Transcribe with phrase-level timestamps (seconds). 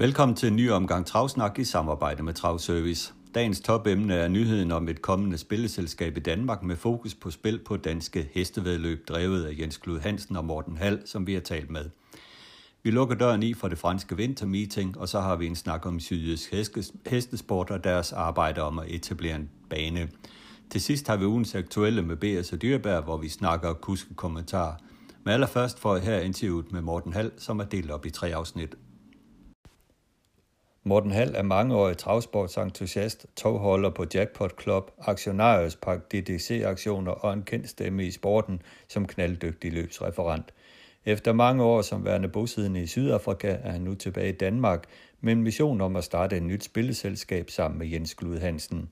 [0.00, 3.12] Velkommen til en ny omgang Travsnak i samarbejde med Travservice.
[3.34, 7.76] Dagens topemne er nyheden om et kommende spilleselskab i Danmark med fokus på spil på
[7.76, 11.84] danske hestevedløb, drevet af Jens Klud Hansen og Morten Hall, som vi har talt med.
[12.82, 16.00] Vi lukker døren i for det franske vintermeeting, og så har vi en snak om
[16.00, 16.54] sydjysk
[17.06, 20.08] hestesport og deres arbejde om at etablere en bane.
[20.70, 22.52] Til sidst har vi ugens aktuelle med B.S.
[22.52, 24.74] og Dyrbær, hvor vi snakker kuske kommentarer.
[25.24, 28.34] Men allerførst får jeg her interviewet med Morten Hall, som er delt op i tre
[28.34, 28.76] afsnit.
[30.84, 35.78] Morten Hall er mangeårig travsportsentusiast, togholder på Jackpot Club, aktionarius
[36.12, 40.54] DDC-aktioner og en kendt stemme i sporten som knalddygtig løbsreferent.
[41.04, 44.84] Efter mange år som værende bosiddende i Sydafrika er han nu tilbage i Danmark
[45.20, 48.88] med en mission om at starte et nyt spilleselskab sammen med Jens Glud Hansen.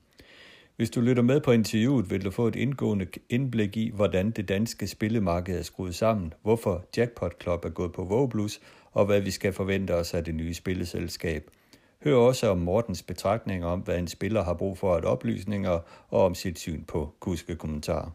[0.75, 4.49] Hvis du lytter med på interviewet, vil du få et indgående indblik i, hvordan det
[4.49, 8.59] danske spillemarked er skruet sammen, hvorfor Jackpot Club er gået på Vågeblus,
[8.91, 11.49] og hvad vi skal forvente os af det nye spilleselskab–
[12.03, 16.25] Hør også om Mortens betragtninger om, hvad en spiller har brug for at oplysninger, og
[16.25, 18.11] om sit syn på kuske kommentarer.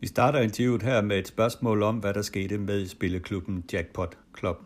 [0.00, 4.58] Vi starter interviewet her med et spørgsmål om, hvad der skete med spilleklubben Jackpot Club.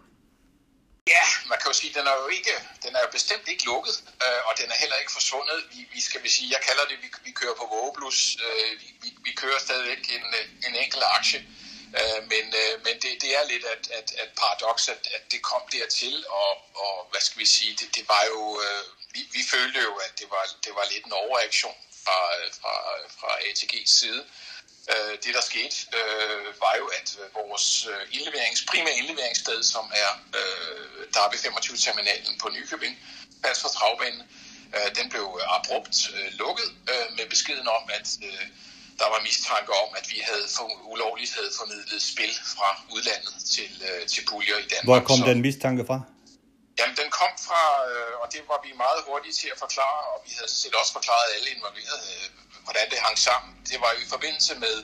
[1.14, 3.64] Ja, man kan jo sige, at den er jo ikke, den er jo bestemt ikke
[3.72, 5.58] lukket, øh, og den er heller ikke forsvundet.
[5.72, 8.18] Vi, vi skal vi sige, jeg kalder det, vi, vi kører på vågeblus.
[8.46, 10.24] Øh, vi, vi, vi kører stadigvæk en,
[10.66, 11.38] en enkelt aktie,
[11.98, 15.42] Øh, men øh, men det, det er lidt at, at, at paradoks, at, at det
[15.42, 19.42] kom dertil, og, og hvad skal vi sige, det, det var jo, øh, vi, vi
[19.50, 22.18] følte jo, at det var, det var lidt en overreaktion fra,
[22.60, 22.74] fra,
[23.18, 24.24] fra ATG's side.
[24.92, 30.10] Øh, det der skete, øh, var jo, at vores øh, indleverings, primære indleveringssted, som er
[30.38, 32.94] øh, Darby 25-terminalen på Nykøbing,
[33.42, 34.22] pas for travbanen,
[34.76, 38.46] øh, den blev abrupt øh, lukket øh, med beskeden om, at øh,
[39.00, 43.70] der var mistanke om, at vi havde for, ulovligt havde formidlet spil fra udlandet til,
[43.88, 44.90] øh, til puljer i Danmark.
[44.90, 45.98] Hvor kom så, den mistanke fra?
[46.78, 50.18] Jamen, den kom fra, øh, og det var vi meget hurtige til at forklare, og
[50.26, 52.26] vi havde set også forklaret alle involverede, øh,
[52.66, 53.50] hvordan det hang sammen.
[53.70, 54.76] Det var jo i forbindelse med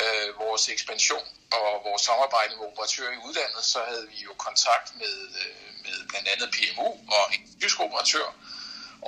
[0.00, 1.26] øh, vores ekspansion
[1.58, 5.96] og vores samarbejde med operatører i udlandet, så havde vi jo kontakt med, øh, med
[6.10, 8.28] blandt andet PMU og en tysk operatør,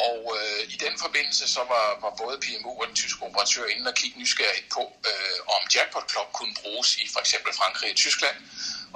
[0.09, 3.89] og øh, i den forbindelse så var, var både PMU og den tyske operatør inde
[3.91, 7.97] og kigge nysgerrigt på, øh, om Jackpot Club kunne bruges i for eksempel Frankrig og
[7.97, 8.37] Tyskland.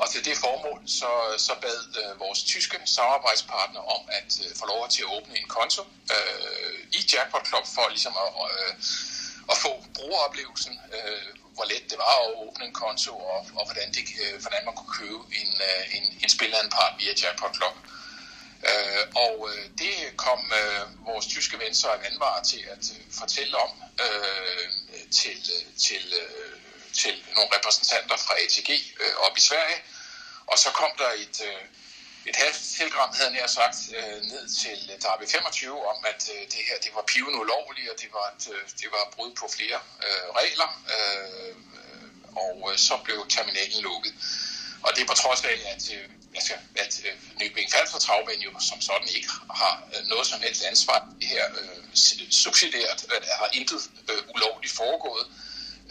[0.00, 1.10] Og til det formål så,
[1.46, 5.48] så bad øh, vores tyske samarbejdspartner om at øh, få lov til at åbne en
[5.48, 5.82] konto
[6.14, 8.72] øh, i Jackpot Club for ligesom at, øh,
[9.52, 13.88] at få brugeroplevelsen, øh, hvor let det var at åbne en konto, og, og hvordan,
[13.96, 17.74] det, øh, hvordan man kunne købe en, øh, en, en spilleranpart via Jackpot Club.
[17.84, 18.03] Øh,
[18.70, 23.56] Øh, og øh, det kom øh, vores tyske ven Søren Anvar til at øh, fortælle
[23.56, 23.70] om
[24.00, 24.68] øh,
[25.20, 26.52] til, øh, til, øh,
[26.92, 28.70] til nogle repræsentanter fra ATG
[29.00, 29.78] øh, op i Sverige.
[30.46, 31.62] Og så kom der et, øh,
[32.26, 32.36] et
[32.78, 36.78] telegram, havde jeg sagt, øh, ned til øh, Darby 25 om, at øh, det her
[36.84, 40.26] det var piven ulovligt, og det var, et, øh, det var brud på flere øh,
[40.40, 40.68] regler.
[40.94, 41.54] Øh,
[42.36, 44.14] og øh, så blev terminalen lukket.
[44.82, 48.50] Og det er på trods af, at øh, altså, at øh, Nykøbing Falster Travbanen jo
[48.60, 51.96] som sådan ikke har øh, noget som helst ansvar det her øh,
[52.30, 53.80] subsidieret, øh, har intet
[54.10, 55.26] øh, ulovligt foregået.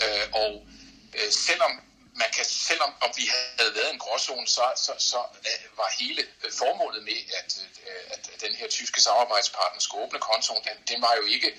[0.04, 0.68] Øh, og
[1.14, 1.72] øh, selvom
[2.16, 3.26] man kan, selvom om vi
[3.58, 7.50] havde været en gråzone, så, så, så øh, var hele øh, formålet med, at,
[7.88, 11.50] øh, at den her tyske samarbejdspartner skulle åbne kontoen, den, den var jo ikke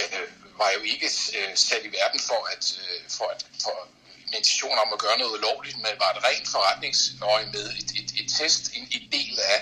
[0.00, 3.88] øh, var jo ikke øh, sat i verden for at, øh, for at for,
[4.26, 8.28] intention om at gøre noget lovligt, men var et rent forretningsøje med et, et, et
[8.38, 9.58] test, en, en del af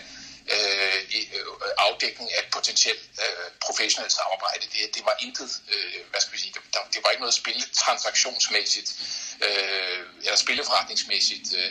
[0.54, 0.98] øh,
[1.34, 1.44] øh,
[1.78, 4.64] afdækning af potentielt øh, professionelt samarbejde.
[4.72, 7.62] Det, det var intet, øh, hvad skal vi sige, der, det var ikke noget spille
[7.72, 8.90] transaktionsmæssigt
[9.46, 11.70] øh, eller spilleforretningsmæssigt øh,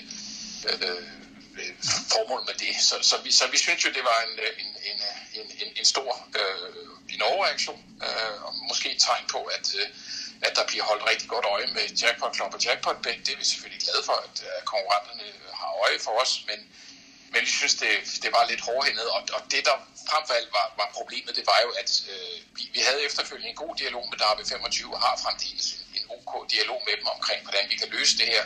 [0.66, 1.04] øh,
[2.14, 2.76] formål med det.
[2.82, 4.52] Så, så, vi, så vi synes jo, det var en, øh,
[4.90, 6.70] en, øh, en, en, en stor øh,
[7.14, 9.88] en overreaktion, øh, og måske et tegn på, at øh,
[10.48, 13.20] at der bliver holdt rigtig godt øje med Jackpot Club og Jackpot Bet.
[13.26, 15.28] Det er vi selvfølgelig glade for, øh, at konkurrenterne
[15.60, 16.60] har øje for os, men,
[17.34, 17.92] men vi synes, det,
[18.24, 19.76] det var lidt hårdhændet, og, og det, der
[20.10, 23.50] frem for alt var, var problemet, det var jo, at øh, vi, vi havde efterfølgende
[23.50, 25.68] en god dialog med Darby 25 og har fremdeles
[25.98, 28.44] en OK dialog med dem omkring, hvordan vi kan løse det her.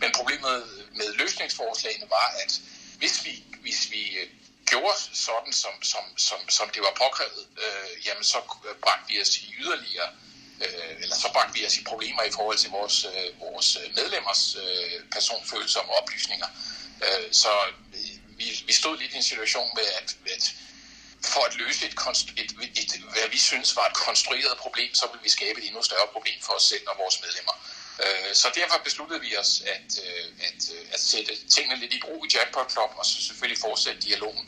[0.00, 0.56] Men problemet
[0.98, 2.52] med løsningsforslagene var, at
[2.98, 4.28] hvis vi, hvis vi øh,
[4.66, 8.38] gjorde sådan, som, som, som, som det var påkrævet, øh, jamen så
[8.68, 10.29] øh, bragte vi os i yderligere, øh,
[10.60, 14.56] Øh, eller så bragte vi os i problemer i forhold til vores, øh, vores medlemmers
[14.64, 16.46] øh, personfølsomme oplysninger.
[17.04, 17.52] Øh, så
[17.94, 20.54] øh, vi, vi stod lidt i en situation med, at, at
[21.24, 21.94] for at løse et,
[22.36, 25.66] et, et, et, hvad vi synes var et konstrueret problem, så ville vi skabe et
[25.66, 27.56] endnu større problem for os selv og vores medlemmer.
[28.04, 29.98] Øh, så derfor besluttede vi os at,
[30.48, 30.60] at,
[30.92, 34.46] at sætte tingene lidt i brug i Jackpot Club, og så selvfølgelig fortsætte dialogen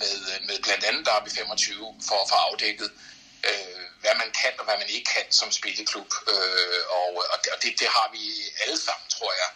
[0.00, 2.90] med, med blandt andet Derby 25 for at få afdækket,
[3.48, 6.10] øh, hvad man kan og hvad man ikke kan som spilleklub.
[6.32, 7.08] Øh, og
[7.52, 8.24] og det, det har vi
[8.62, 9.50] alle sammen, tror jeg,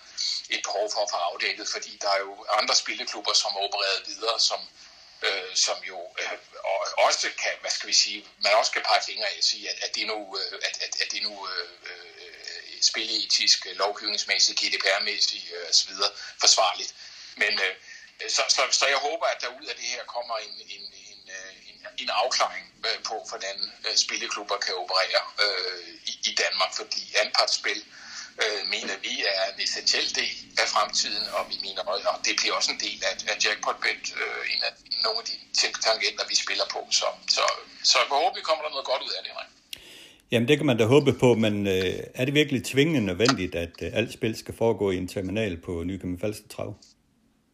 [0.51, 4.07] et behov for at få afdækket, fordi der er jo andre spilleklubber, som er opereret
[4.07, 4.61] videre, som,
[5.23, 6.39] øh, som jo øh,
[7.07, 9.79] også kan, hvad skal vi sige, man også kan pege fingre af og sige, at,
[9.85, 15.69] at det nu, øh, at, at, at det nu øh, øh, spilleetisk, lovgivningsmæssigt, GDPR-mæssigt øh,
[15.71, 15.93] osv.
[16.41, 16.95] forsvarligt.
[17.37, 17.75] Men øh,
[18.29, 20.83] så, så, så jeg håber, at der ud af det her kommer en, en,
[22.03, 23.57] en, afklaring øh, på, hvordan
[23.87, 27.81] øh, spilleklubber kan operere øh, i, i Danmark, fordi anpartsspil
[28.43, 31.81] øh, mener vi er en essentiel del af fremtiden, og vi mener,
[32.13, 34.73] og det bliver også en del af, af jackpot-bet, øh, en af
[35.05, 35.37] nogle af de
[35.87, 36.81] tangenter, vi spiller på.
[37.01, 37.45] Så, så,
[37.91, 39.51] så jeg håber, vi kommer der noget godt ud af det, Henrik.
[40.31, 43.75] Jamen det kan man da håbe på, men øh, er det virkelig tvingende nødvendigt, at
[43.83, 46.71] øh, alt spil skal foregå i en terminal på Nykøbing Falster Trav?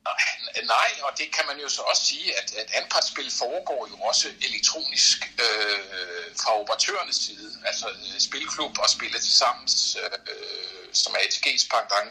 [0.08, 0.14] Nej,
[0.62, 4.28] nej, og det kan man jo så også sige, at, at anpartsspil foregår jo også
[4.42, 7.58] elektronisk øh, fra operatørernes side.
[7.64, 9.68] Altså øh, Spilklub og Spillet til sammen,
[10.02, 12.10] øh, som er ATG's pendant,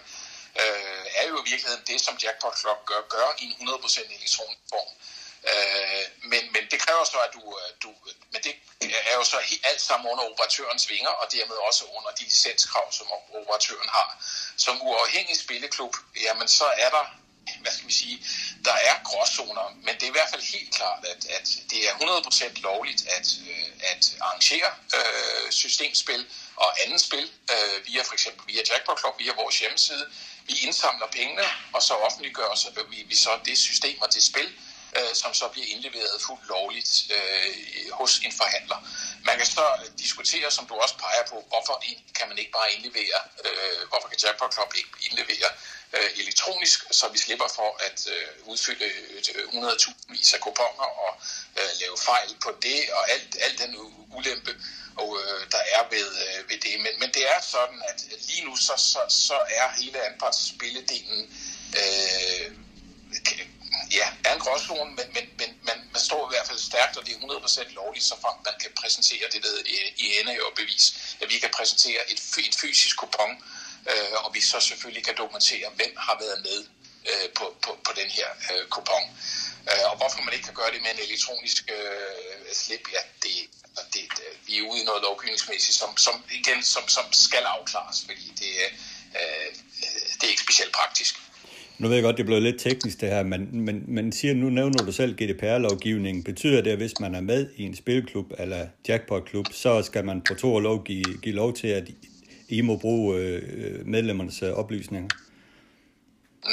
[0.62, 4.62] øh, er jo i virkeligheden det, som Jackpot Club gør, gør i en 100% elektronisk
[4.69, 4.92] form.
[5.51, 7.90] Øh, men, men det kræver så, at du, øh, du
[8.34, 8.54] men det
[9.12, 12.92] er jo så helt, alt sammen under operatørens vinger, og dermed også under de licenskrav,
[12.92, 14.10] som operatøren har.
[14.57, 15.95] Som uafhængig spilleklub,
[16.25, 17.06] jamen så er der
[17.62, 18.25] hvad skal vi sige,
[18.66, 21.94] der er gråzoner, men det er i hvert fald helt klart, at, at det er
[21.94, 26.25] 100% lovligt at, øh, at arrangere øh, systemspil
[26.56, 30.06] og andet spil øh, via for eksempel via Jackpot Club, via vores hjemmeside.
[30.48, 31.44] Vi indsamler pengene,
[31.74, 34.50] og så offentliggør så, øh, vi, vi så det system og det spil,
[34.98, 38.80] øh, som så bliver indleveret fuldt lovligt øh, hos en forhandler.
[39.25, 39.66] Man kan så
[40.00, 41.84] diskutere, som du også peger på, hvorfor
[42.16, 45.50] kan man ikke bare indlevere, øh, hvorfor kan Jackpot Club ikke indlevere
[45.94, 51.12] øh, elektronisk, så vi slipper for at øh, udfylde øh, 100.000 vis af kuponer og
[51.60, 53.75] øh, lave fejl på det, og alt, alt den
[54.18, 54.56] ulempe,
[54.95, 56.75] og, øh, der er ved, øh, ved det.
[56.80, 61.22] Men, men det er sådan, at lige nu så, så, så er hele anpartsspilledelen
[61.81, 62.62] øh,
[63.91, 67.06] ja, er en gråzone, men, men, men man, man står i hvert fald stærkt, og
[67.06, 70.51] det er 100% lovligt, så frem man kan præsentere det ved i, i ende og
[70.56, 73.31] bevis, at vi kan præsentere et, et fysisk kupon,
[73.91, 76.59] øh, og vi så selvfølgelig kan dokumentere, hvem har været med
[77.09, 79.03] øh, på, på, på den her øh, kupon.
[79.69, 83.35] Øh, og hvorfor man ikke kan gøre det med en elektronisk øh, slip, ja, det,
[83.94, 88.03] det, det, vi er ude i noget lovgivningsmæssigt, som, som igen som, som skal afklares,
[88.06, 88.71] fordi det, øh,
[89.19, 89.50] øh
[90.13, 91.15] det er ikke specielt praktisk.
[91.78, 94.50] Nu ved jeg godt, det blev lidt teknisk det her, men, men, men siger, nu
[94.50, 96.24] nævner du selv GDPR-lovgivningen.
[96.24, 100.22] Betyder det, at hvis man er med i en spilklub eller jackpot-klub, så skal man
[100.22, 101.88] på to lov give, give lov til, at
[102.50, 105.10] I må bruge øh, medlemmernes øh, oplysninger?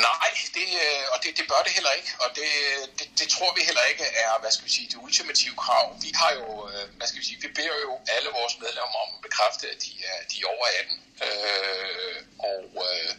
[0.08, 2.50] Nej, det, øh, og det, det bør det heller ikke, og det,
[2.99, 5.84] det, det tror vi heller ikke er, hvad skal vi sige, det ultimative krav.
[6.05, 9.11] Vi har jo, øh, hvad skal vi sige, vi beder jo alle vores medlemmer om
[9.16, 12.18] at bekræfte, at de er, de er over 18, øh,
[12.50, 13.12] og øh,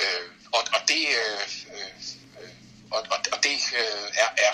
[0.00, 1.40] Øh, og, og det, øh,
[1.74, 1.90] øh,
[2.90, 4.52] og, og, og det øh, er, er,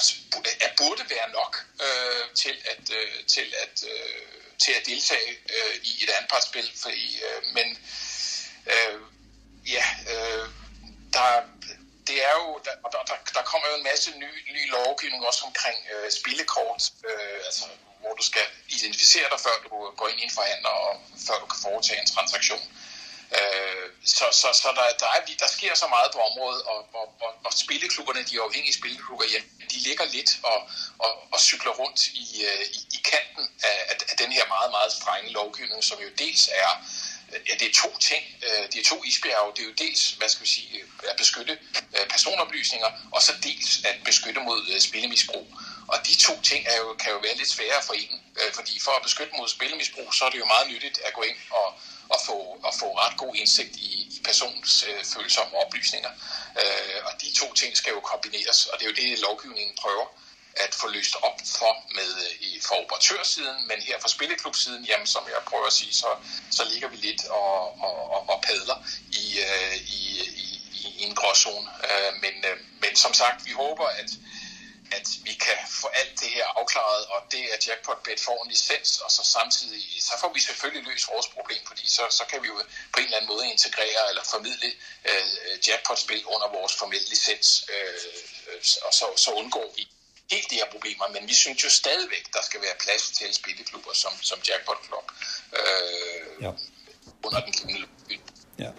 [0.61, 4.29] er, burde være nok øh, til at, øh, til at, øh,
[4.59, 6.71] til at deltage øh, i et anpartsspil.
[6.83, 7.79] Fordi, øh, men
[8.67, 9.01] øh,
[9.67, 10.49] ja, øh,
[11.13, 11.43] der,
[12.07, 15.79] det er jo, der, der, der kommer jo en masse ny, ny lovgivning også omkring
[15.95, 17.65] øh, spillekort, øh, altså
[18.01, 21.47] hvor du skal identificere dig, før du går ind i en forhandler, og før du
[21.47, 22.65] kan foretage en transaktion.
[23.37, 27.07] Øh, så så, så der, der, er, der sker så meget på området, og, og,
[27.21, 29.39] og, og spilleklubberne, de afhængige spilleklubber, ja,
[29.73, 30.59] de ligger lidt og,
[30.99, 34.93] og, og cykler rundt i, øh, i, i kanten af, af den her meget, meget
[34.93, 36.71] strenge lovgivning, som jo dels er
[37.49, 38.25] Ja, det er to ting.
[38.43, 39.53] Øh, det er to isbjerge.
[39.57, 41.59] Det er jo dels, hvad skal vi sige, øh, at beskytte
[42.11, 45.47] personoplysninger, og så dels at beskytte mod spillemisbrug.
[45.89, 48.19] Og de to ting er jo, kan jo være lidt svære at forene,
[48.55, 51.37] fordi for at beskytte mod spillemisbrug, så er det jo meget nyttigt at gå ind
[51.51, 51.67] og,
[52.15, 52.39] at få,
[52.69, 56.11] at få ret god indsigt i, i personens øh, følsomme oplysninger.
[56.61, 60.07] Øh, og de to ting skal jo kombineres, og det er jo det, lovgivningen prøver
[60.57, 65.07] at få løst op for med øh, i, for operatørsiden, men her fra spilleklubsiden, jamen
[65.07, 66.11] som jeg prøver at sige, så,
[66.51, 68.79] så ligger vi lidt og, og, og, og padler
[69.13, 70.01] i, øh, i,
[70.45, 71.69] i, i i en gråzone.
[71.89, 74.11] Øh, men, øh, men som sagt, vi håber, at,
[74.93, 79.01] at vi kan få alt det her afklaret, og det at Jackpot-bet får en licens,
[79.05, 82.49] og så samtidig, så får vi selvfølgelig løst vores problem, fordi så, så kan vi
[82.49, 82.57] jo
[82.93, 84.71] på en eller anden måde integrere eller formidle
[85.05, 89.89] øh, Jackpot-spil under vores formelle licens, øh, og så, så undgår vi
[90.31, 93.93] helt de her problemer, men vi synes jo stadigvæk, der skal være plads til spilleklubber
[93.93, 95.13] som, som Jackpot Club
[95.53, 96.51] øh, ja.
[97.27, 97.89] under den givende
[98.59, 98.71] Ja.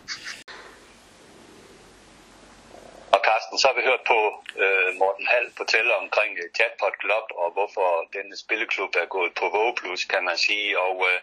[3.13, 4.20] Og Carsten, så har vi hørt på
[4.63, 7.88] øh, Morten Hall fortælle omkring uh, Jackpot Club, og hvorfor
[8.18, 10.80] denne spilleklub er gået på Våge Plus, kan man sige.
[10.80, 11.20] Og øh,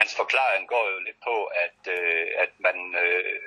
[0.00, 3.40] hans forklaring går jo lidt på, at, øh, at man øh,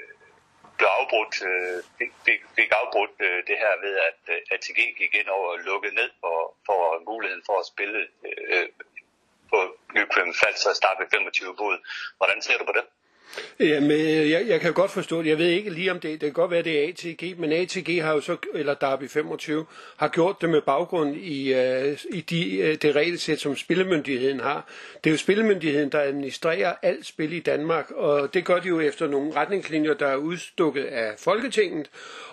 [0.77, 1.79] blev afbrudt, øh,
[2.25, 5.95] fik, fik afbrudt øh, det her ved, at øh, ATG gik ind over og lukkede
[5.95, 6.37] ned for,
[6.67, 6.79] for
[7.11, 8.67] muligheden for at spille øh, øh
[9.53, 9.59] på
[9.95, 11.77] Nykøbing Falster og starte 25 bud.
[12.17, 12.85] Hvordan ser du på det?
[13.59, 15.29] Jamen, øh, jeg, jeg kan godt forstå det.
[15.29, 18.03] Jeg ved ikke lige om det, det kan godt være, det er ATG, men ATG
[18.03, 19.65] har jo så, eller Derby 25,
[19.97, 24.69] har gjort det med baggrund i, uh, i de, uh, det regelsæt, som Spillemyndigheden har.
[25.03, 28.79] Det er jo Spillemyndigheden, der administrerer alt spil i Danmark, og det gør de jo
[28.79, 31.89] efter nogle retningslinjer, der er udstukket af Folketinget.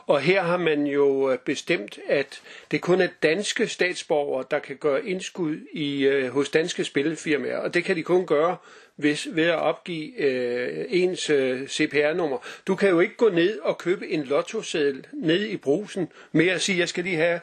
[0.06, 2.40] Og her har man jo bestemt, at
[2.70, 7.74] det kun er danske statsborgere, der kan gøre indskud i, uh, hos danske spilfirmaer, og
[7.74, 8.56] det kan de kun gøre
[9.00, 12.38] hvis, ved at opgive øh, ens øh, CPR-nummer.
[12.66, 16.60] Du kan jo ikke gå ned og købe en lottoseddel ned i brusen med at
[16.62, 17.40] sige, jeg skal lige have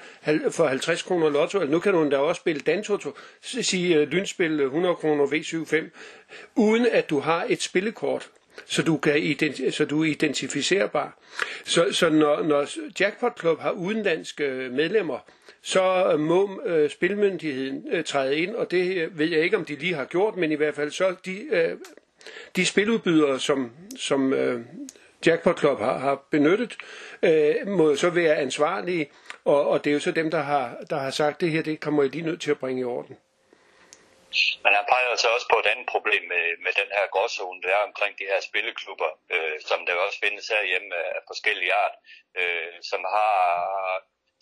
[0.51, 3.11] for 50 kroner lotto, eller nu kan du endda også spille Dantoto,
[3.41, 5.85] sige øh, lynspil øh, 100 kroner V75,
[6.55, 8.29] uden at du har et spillekort
[8.65, 11.17] så du, kan identi- så du er identificerbar.
[11.65, 12.67] Så, så når, når
[12.99, 15.19] Jackpot Club har udenlandske øh, medlemmer,
[15.73, 19.75] så må øh, spilmyndigheden øh, træde ind, og det øh, ved jeg ikke, om de
[19.75, 21.77] lige har gjort, men i hvert fald så de, øh,
[22.55, 24.65] de spiludbydere, som, som øh,
[25.25, 26.77] Jackpot Club har, har benyttet,
[27.21, 29.11] øh, må så være ansvarlige,
[29.45, 31.79] og, og det er jo så dem, der har, der har sagt, det her, det
[31.79, 33.17] kommer I lige nødt til at bringe i orden.
[34.63, 37.69] Men han peger så også på et andet problem med, med den her gråzone, der
[37.69, 41.95] er omkring de her spilleklubber, øh, som der også findes herhjemme af forskellige art,
[42.39, 43.35] øh, som har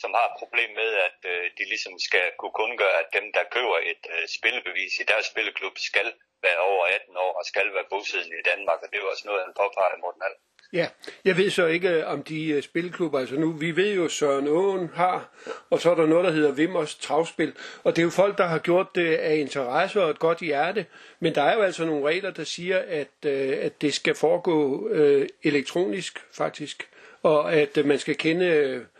[0.02, 3.52] som har et problem med, at øh, de ligesom skal kunne kundgøre, at dem, der
[3.56, 6.08] køber et øh, spillebevis i deres spilleklub, skal
[6.46, 9.26] være over 18 år og skal være bosiddende i Danmark, og det er jo også
[9.28, 10.38] noget, han påpeger, Morten Hall.
[10.74, 10.88] Ja,
[11.26, 14.48] jeg ved så ikke øh, om de uh, spilleklubber, altså nu, vi ved jo Søren
[14.48, 15.30] Åen har,
[15.70, 18.46] og så er der noget, der hedder Vimmers Travspil, og det er jo folk, der
[18.46, 20.86] har gjort det af interesse og et godt hjerte,
[21.20, 24.90] men der er jo altså nogle regler, der siger, at, uh, at det skal foregå
[24.90, 26.90] uh, elektronisk faktisk,
[27.24, 28.95] og at uh, man skal kende uh,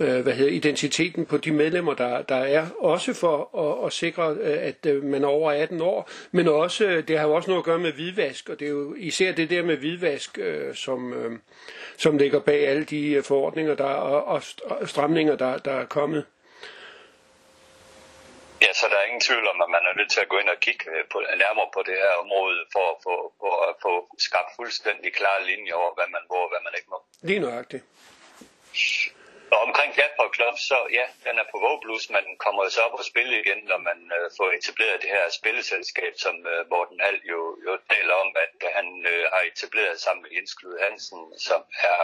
[0.00, 4.36] øh, hvad hedder, identiteten på de medlemmer, der, der er, også for at, at sikre,
[4.40, 7.50] øh, at øh, man er over 18 år, men også, øh, det har jo også
[7.50, 10.74] noget at gøre med hvidvask, og det er jo især det der med hvidvask, øh,
[10.74, 11.38] som, øh,
[11.96, 14.42] som ligger bag alle de forordninger der, og, og
[14.88, 16.26] stramninger, der, der er kommet.
[18.62, 20.48] Ja, så der er ingen tvivl om, at man er nødt til at gå ind
[20.48, 25.12] og kigge på, nærmere på det her område, for, for, for at få skabt fuldstændig
[25.12, 26.98] klare linjer over, hvad man må og hvad man ikke må.
[27.28, 27.84] Lige nøjagtigt.
[29.54, 33.04] Og omkring Jackpot Club, så ja, den er på Vogelus, man kommer så op og
[33.04, 37.40] spille igen, når man øh, får etableret det her spilleselskab, som øh, Morten Hall jo,
[37.66, 41.60] jo taler om, at han øh, har etableret sammen med Jens Klud Hansen, som
[41.92, 42.00] er,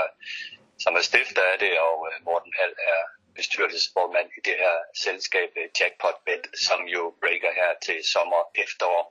[0.84, 3.00] som er stifter af det, og øh, Morten Hall er
[3.38, 9.04] bestyrelsesformand i det her selskab øh, Jackpot Bet, som jo breaker her til sommer efterår.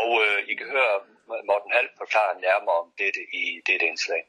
[0.00, 0.96] Og øh, I kan høre
[1.50, 4.22] Morten Hall forklare nærmere om dette i dette indslag.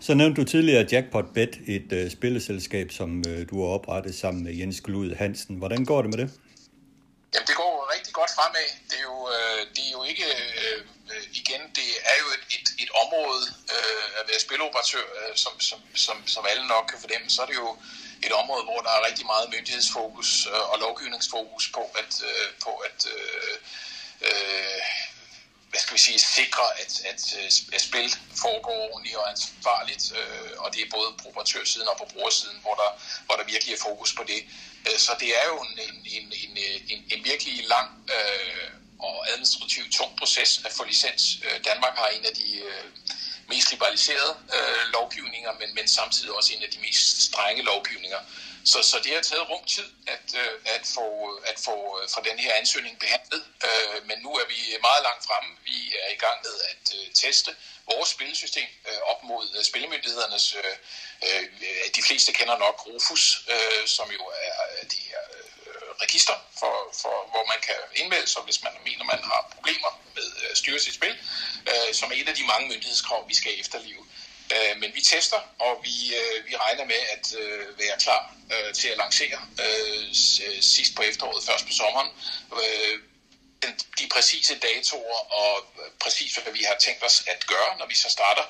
[0.00, 4.44] Så nævnte du tidligere Jackpot Bet, et øh, spilleselskab, som øh, du har oprettet sammen
[4.44, 5.56] med Jens Glud Hansen.
[5.56, 6.30] Hvordan går det med det?
[7.34, 8.68] Jamen, det går rigtig godt fremad.
[8.90, 10.24] Det er jo, øh, det er jo ikke,
[11.12, 15.60] Øh, igen, det er jo et, et, et område øh, at være spiloperatør, øh, som,
[15.60, 17.70] som, som, som alle nok kan fornemme, så er det jo
[18.26, 22.72] et område, hvor der er rigtig meget myndighedsfokus øh, og lovgivningsfokus på at, øh, på
[22.88, 23.56] at øh,
[24.28, 24.80] øh,
[25.74, 28.08] hvad skal vi sige, sikre, at, at, øh, at spil
[28.44, 32.74] foregår ordentligt og ansvarligt, øh, og det er både på operatørsiden og på brugersiden, hvor
[32.82, 32.90] der,
[33.26, 34.40] hvor der virkelig er fokus på det.
[34.86, 36.52] Øh, så det er jo en, en, en, en,
[36.92, 41.22] en, en virkelig lang øh, og administrativt tung proces at få licens.
[41.44, 42.84] Øh, Danmark har en af de øh,
[43.48, 48.20] mest liberaliserede øh, lovgivninger, men, men samtidig også en af de mest strenge lovgivninger.
[48.64, 51.76] Så, så det har taget rum tid at, øh, at, få, øh, at få,
[52.12, 53.44] fra få den her ansøgning behandlet,
[54.04, 55.50] men nu er vi meget langt fremme.
[55.64, 57.56] Vi er i gang med at teste
[57.92, 58.68] vores spillesystem
[59.04, 60.56] op mod spillemyndighedernes.
[61.96, 63.24] De fleste kender nok Rufus,
[63.86, 64.22] som jo
[64.82, 65.22] er de her
[66.02, 70.28] register, for, for, hvor man kan indmelde sig, hvis man mener, man har problemer med
[70.50, 71.16] at styre sit spil,
[71.92, 74.06] som er et af de mange myndighedskrav, vi skal efterleve.
[74.52, 78.74] Øh, men vi tester, og vi, øh, vi regner med at øh, være klar øh,
[78.74, 80.02] til at lancere øh,
[80.46, 82.10] øh sidst på efteråret, først på sommeren.
[82.62, 82.98] Øh,
[83.98, 87.94] de præcise datoer og øh, præcis hvad vi har tænkt os at gøre, når vi
[87.94, 88.44] så starter,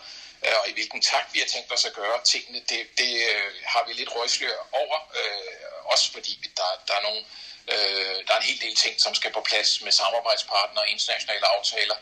[0.45, 3.53] øh, og i hvilken takt vi har tænkt os at gøre tingene, det, det øh,
[3.65, 7.25] har vi lidt røgslør over, øh, også fordi der, der er nogle
[7.73, 11.47] øh, der er en hel del ting, som skal på plads med samarbejdspartnere og internationale
[11.47, 11.95] aftaler.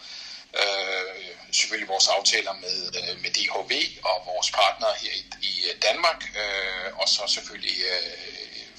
[0.61, 1.25] Øh,
[1.59, 3.73] selvfølgelig vores aftaler med, øh, med DHV
[4.11, 5.53] og vores partnere her i, i
[5.87, 8.11] Danmark, øh, og så selvfølgelig øh,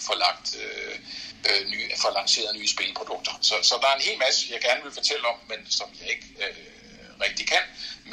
[0.08, 0.96] få lagt øh,
[1.48, 3.34] øh, nye, få lanceret nye spilprodukter.
[3.42, 6.08] Så, så der er en hel masse, jeg gerne vil fortælle om, men som jeg
[6.16, 6.64] ikke øh,
[7.26, 7.64] rigtig kan.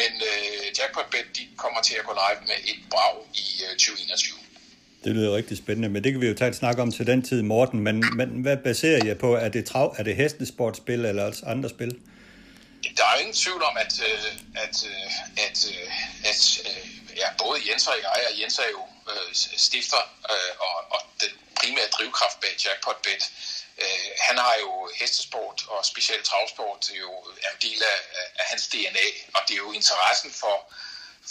[0.00, 3.14] Men øh, Jackpot.bet de kommer til at gå live med et brag
[3.44, 4.38] i øh, 2021.
[5.04, 7.22] Det lyder rigtig spændende, men det kan vi jo tage et snak om til den
[7.22, 7.80] tid, Morten.
[7.80, 9.34] Men, men hvad baserer jeg på?
[9.34, 11.98] Er det, trav, er det hestesportspil eller altså andre spil?
[12.96, 14.32] Der er ingen tvivl om, at, øh,
[14.64, 15.10] at, øh,
[15.46, 15.92] at, øh,
[16.24, 18.88] at, at ja, både Jens og jeg, og Jens er jo
[19.56, 20.02] stifter
[20.60, 23.22] og, og den primære drivkraft bag Jackpot.bet.
[23.78, 27.10] Øh, han har jo hestesport og specielt travsport jo
[27.42, 27.98] er en del af,
[28.38, 30.72] af hans DNA, og det er jo interessen for,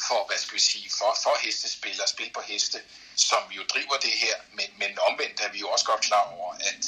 [0.08, 2.82] for hvad skal vi sige, for, for hestespil og spil på heste,
[3.16, 6.54] som jo driver det her, men, men omvendt er vi jo også godt klar over,
[6.54, 6.84] at,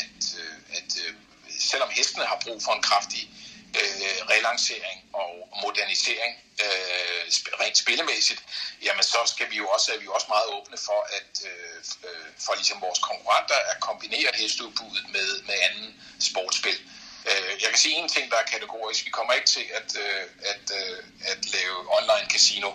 [0.00, 0.24] at,
[0.76, 0.90] at, at
[1.60, 3.30] selvom hestene har brug for en kraftig
[3.80, 6.34] øh, relancering og modernisering
[6.64, 7.24] øh,
[7.60, 8.42] rent spillemæssigt,
[8.82, 11.76] jamen så skal vi jo også, er vi jo også meget åbne for, at øh,
[12.08, 16.78] øh, for ligesom vores konkurrenter at kombinere hesteudbuddet med, med anden sportsspil.
[17.26, 19.04] Øh, jeg kan sige en ting, der er kategorisk.
[19.04, 22.70] Vi kommer ikke til at, øh, at, øh, at lave online casino.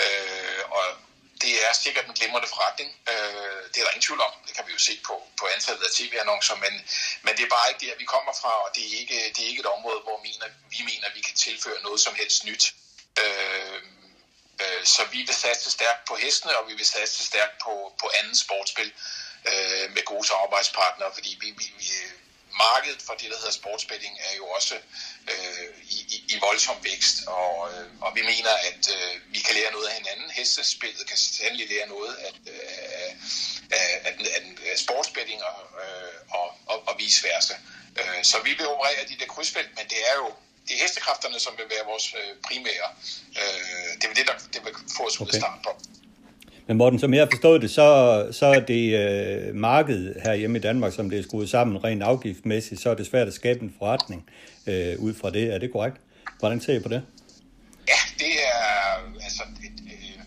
[0.00, 0.84] Øh, og
[1.42, 2.90] det er sikkert en glimrende forretning.
[3.08, 4.32] Øh, det er der ingen tvivl om.
[4.60, 6.56] Kan vi jo se på, på antallet af tv-annoncer.
[6.64, 6.74] Men,
[7.22, 9.48] men det er bare ikke der, vi kommer fra, og det er ikke, det er
[9.48, 12.74] ikke et område, hvor mener, vi mener, at vi kan tilføre noget som helst nyt.
[13.22, 13.80] Øh,
[14.62, 18.10] øh, så vi vil satse stærkt på hestene, og vi vil satse stærkt på, på
[18.18, 18.92] anden sportsspil
[19.50, 21.88] øh, med gode samarbejdspartnere, fordi vi, vi, vi,
[22.58, 24.74] markedet for det, der hedder sportsbetting, er jo også
[25.32, 29.54] øh, i, i, i voldsom vækst, og, øh, og vi mener, at øh, vi kan
[29.54, 30.30] lære noget af hinanden.
[30.30, 33.10] Hestespillet kan sandelig lære noget af, øh,
[33.70, 37.54] af, af, af, af sportsbetting og, øh, og, og, og vice versa.
[38.00, 40.34] Øh, så vi vil operere de der krydsfelt, men det er jo
[40.68, 42.88] det er hestekræfterne, som vil være vores øh, primære.
[43.40, 45.24] Øh, det er det, der det vil få os okay.
[45.24, 45.72] ud af starten på.
[46.70, 47.88] Men Morten, som jeg har forstået det, så,
[48.40, 52.02] så er det øh, markedet her hjemme i Danmark, som det er skruet sammen rent
[52.02, 54.20] afgiftmæssigt, så er det svært at skabe en forretning
[54.70, 55.44] øh, ud fra det.
[55.54, 55.96] Er det korrekt?
[56.38, 57.02] Hvordan ser I på det?
[57.92, 58.62] Ja, det er...
[59.26, 60.18] Altså, et, øh,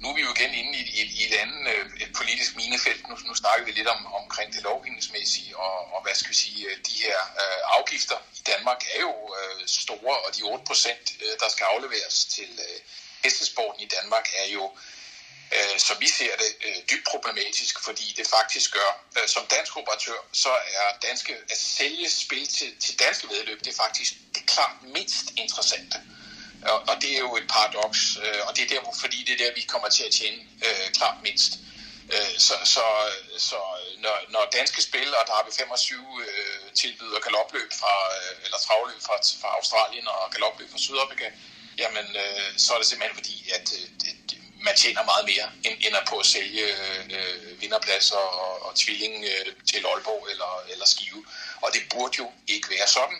[0.00, 3.00] nu er vi jo igen inde i, i, i et andet øh, et politisk minefelt.
[3.08, 6.60] Nu, nu snakker vi lidt om omkring det lovgivningsmæssige, og, og hvad skal vi sige,
[6.68, 11.04] øh, de her øh, afgifter i Danmark er jo øh, store, og de 8 procent,
[11.22, 12.78] øh, der skal afleveres til øh,
[13.24, 14.64] hestesporten i Danmark, er jo
[15.56, 19.76] øh, som vi ser det, øh, dybt problematisk, fordi det faktisk gør, øh, som dansk
[19.76, 24.46] operatør, så er danske, at sælge spil til, til danske vedløb, det er faktisk det
[24.46, 25.96] klart mindst interessante.
[26.62, 29.44] Og, og det er jo et paradoks, øh, og det er der, fordi det er
[29.44, 31.52] der, vi kommer til at tjene øh, klart mindst.
[32.12, 32.84] Øh, så så,
[33.38, 33.60] så
[33.98, 38.58] når, når danske spil, og der har vi 25 øh, tilbyder galopløb fra, øh, eller
[38.58, 41.30] travløb fra, fra Australien og galopløb fra Sydafrika,
[41.78, 45.76] jamen øh, så er det simpelthen fordi, at øh, det, man tjener meget mere, end,
[45.86, 46.64] end at på at sælge
[47.10, 51.24] øh, vinderpladser og, og tvilling øh, til Aalborg eller, eller Skive.
[51.60, 53.18] Og det burde jo ikke være sådan.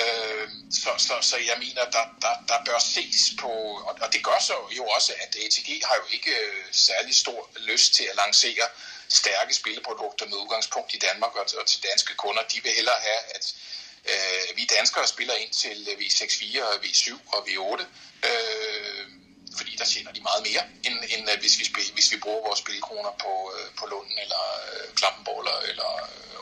[0.00, 3.52] Øh, så, så, så jeg mener, der, der, der bør ses på,
[3.88, 7.50] og, og det gør så jo også, at ATG har jo ikke øh, særlig stor
[7.56, 8.66] lyst til at lancere
[9.08, 12.42] stærke spilleprodukter med udgangspunkt i Danmark og, og til danske kunder.
[12.42, 13.54] De vil hellere have, at
[14.10, 17.82] øh, vi danskere spiller ind til øh, V6-4 og V7 og V8.
[18.28, 18.53] Øh,
[19.58, 22.46] fordi der tjener de meget mere, end, end øh, hvis, vi spil, hvis vi bruger
[22.48, 25.88] vores spilkroner på, øh, på Lunden eller uh, Klampenborg eller eller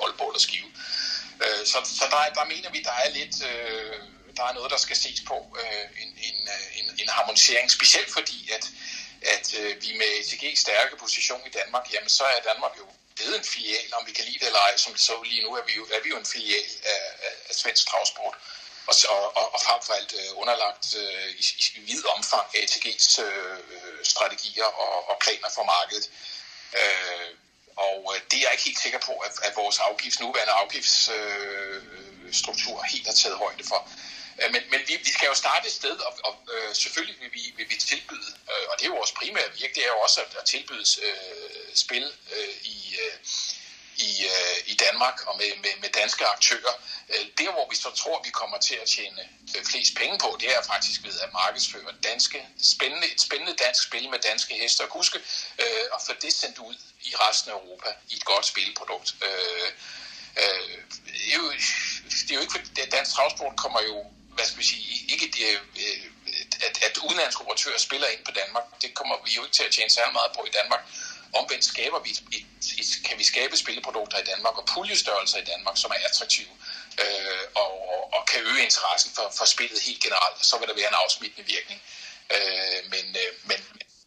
[0.03, 0.69] Aalborg eller Skive.
[1.45, 3.37] Uh, så så der, der mener vi, der er lidt...
[3.51, 3.99] Uh,
[4.37, 5.57] der er noget, der skal ses på,
[6.03, 6.39] en, en,
[6.79, 8.65] en, en harmonisering, specielt fordi, at,
[9.35, 9.47] at
[9.83, 13.89] vi med ETG's stærke position i Danmark, jamen så er Danmark jo blevet en filial,
[13.99, 15.85] om vi kan lide det eller ej, som det så lige nu, er vi jo,
[15.97, 18.35] er vi jo en filial af, af, af svensk travsport
[18.87, 18.95] og,
[19.37, 21.45] og, og frem for alt øh, underlagt øh, i,
[21.77, 26.11] i vid omfang ATG's øh, øh, strategier og, og planer for markedet.
[26.81, 27.31] Øh,
[27.77, 32.79] og øh, det er jeg ikke helt sikker på, at, at vores afgifts, nuværende afgiftsstruktur
[32.79, 33.89] øh, helt har taget højde for.
[34.43, 37.31] Øh, men, men vi, vi skal jo starte et sted, og, og øh, selvfølgelig vil
[37.33, 39.99] vi, vil vi tilbyde, øh, og det er jo vores primære virke, det er jo
[39.99, 43.15] også at, at tilbyde øh, spil øh, i, øh,
[43.97, 46.75] i, øh, i Danmark og med, med, med danske aktører.
[47.09, 49.23] Øh, der, hvor vi så tror, vi kommer til at tjene
[49.57, 53.83] øh, flest penge på, det er faktisk ved at markedsføre danske, spændende, et spændende dansk
[53.83, 55.19] spil med danske heste og kuske,
[55.59, 56.75] øh, og få det sendt ud
[57.05, 59.15] i resten af Europa i et godt spilprodukt.
[59.23, 59.69] Øh,
[60.43, 61.53] øh, det, er jo,
[62.27, 65.49] det er jo ikke, fordi dansk travsport kommer jo, hvad skal vi sige, ikke det,
[65.85, 66.11] øh,
[66.69, 68.65] at, at udenlandske operatører spiller ind på Danmark.
[68.83, 70.83] Det kommer vi jo ikke til at tjene særlig meget på i Danmark.
[71.33, 72.47] Omvendt skaber vi et, et,
[72.81, 76.55] et, kan vi skabe spilleprodukter i Danmark og puljestørrelser i Danmark, som er attraktive
[77.03, 80.47] øh, og, og, og kan øge interessen for, for spillet helt generelt.
[80.47, 81.83] Så vil der være en afsmittende virkning.
[82.35, 83.59] Øh, men, øh, men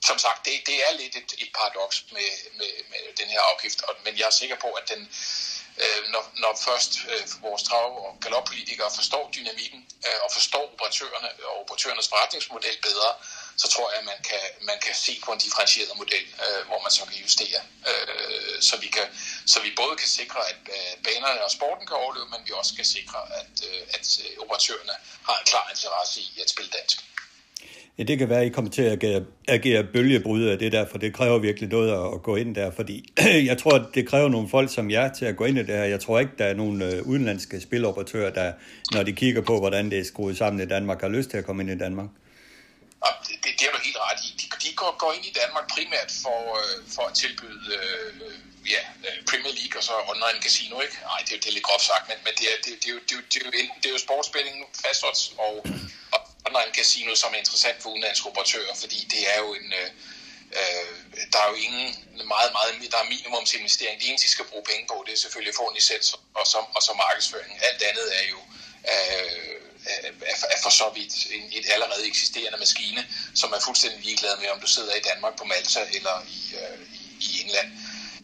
[0.06, 3.82] som sagt, det, det er lidt et, et paradoks med, med, med den her afgift,
[3.82, 5.02] og, men jeg er sikker på, at den,
[5.84, 11.30] øh, når, når først øh, vores trav- og galoppolitikere forstår dynamikken øh, og forstår operatørerne
[11.50, 13.12] og operatørernes forretningsmodel bedre,
[13.58, 16.80] så tror jeg, at man kan, man kan se på en differentieret model, øh, hvor
[16.86, 19.08] man så kan justere, øh, så, vi kan,
[19.46, 22.74] så vi både kan sikre, at øh, banerne og sporten kan overleve, men vi også
[22.76, 24.96] kan sikre, at, øh, at øh, operatørerne
[25.28, 26.98] har en klar interesse i at spille dansk.
[27.98, 30.86] Ja, det kan være, at I kommer til at agere, agere bølgebryder af det der,
[30.92, 33.14] for det kræver virkelig noget at, at gå ind der, fordi
[33.50, 35.76] jeg tror, at det kræver nogle folk som jer til at gå ind i det
[35.76, 35.84] her.
[35.84, 38.54] Jeg tror ikke, der er nogen øh, udenlandske spiloperatører, der,
[38.92, 41.46] når de kigger på, hvordan det er skruet sammen i Danmark, har lyst til at
[41.46, 42.10] komme ind i Danmark.
[43.06, 44.30] Ja, det, det, det er du helt ret i.
[44.42, 48.12] De, de går, går ind i Danmark primært for, øh, for at tilbyde øh,
[48.76, 50.98] ja, øh, Premier League og så online casino, ikke?
[51.12, 53.00] Nej, det, det er lidt groft sagt, men, men det, er, det, det, er jo,
[53.08, 55.54] det, er jo, det, er jo, det er jo sportsspilling, fastodds og,
[56.16, 59.74] og online casino, som er interessant for udenlandske operatører, fordi det er jo en...
[59.82, 59.90] Øh,
[60.60, 60.92] øh,
[61.34, 61.88] der er jo ingen
[62.34, 64.02] meget, meget, der er minimumsinvestering.
[64.02, 66.48] Det eneste, de skal bruge penge på, det er selvfølgelig at få en licens og
[66.48, 67.54] så, og så markedsføring.
[67.70, 68.40] Alt andet er jo
[68.92, 69.56] øh,
[69.86, 74.50] er, er for så vidt en, et allerede eksisterende maskine, som er fuldstændig ligeglad med,
[74.50, 76.80] om du sidder i Danmark på Malta eller i, øh,
[77.20, 77.70] i, England.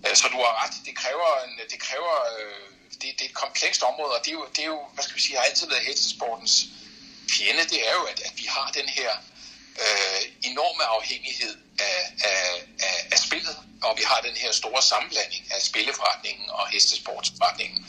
[0.08, 2.68] Øh, så du har ret, det kræver, en, det kræver øh,
[3.02, 5.16] det, det er et komplekst område, og det er jo, det er jo hvad skal
[5.16, 6.66] vi sige, har altid været hestesportens
[7.32, 9.12] fjende, det er jo, at, at vi har den her
[9.84, 15.44] øh, enorme afhængighed af, af, af, af spillet, og vi har den her store sammenblanding
[15.56, 17.86] af spilleforretningen og hestesportsforretningen.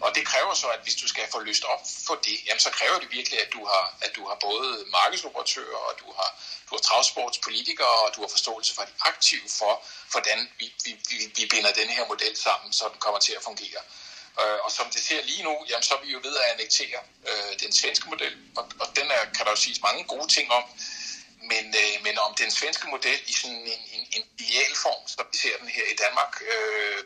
[0.00, 2.70] Og det kræver så, at hvis du skal få løst op for det, jamen så
[2.70, 6.30] kræver det virkelig, at du har, at du har både markedsoperatører, og du har,
[6.70, 11.16] du har travsportspolitikere, og du har forståelse for de aktive for, hvordan vi, vi, vi,
[11.36, 13.80] vi binder den her model sammen, så den kommer til at fungere.
[14.40, 17.00] Øh, og som det ser lige nu, jamen, så er vi jo ved at annektere
[17.28, 20.50] øh, den svenske model, og, og den er, kan der jo siges mange gode ting
[20.58, 20.64] om,
[21.50, 25.26] men, øh, men om den svenske model i sådan en, en, en ideal form, som
[25.32, 26.98] vi ser den her i Danmark, øh,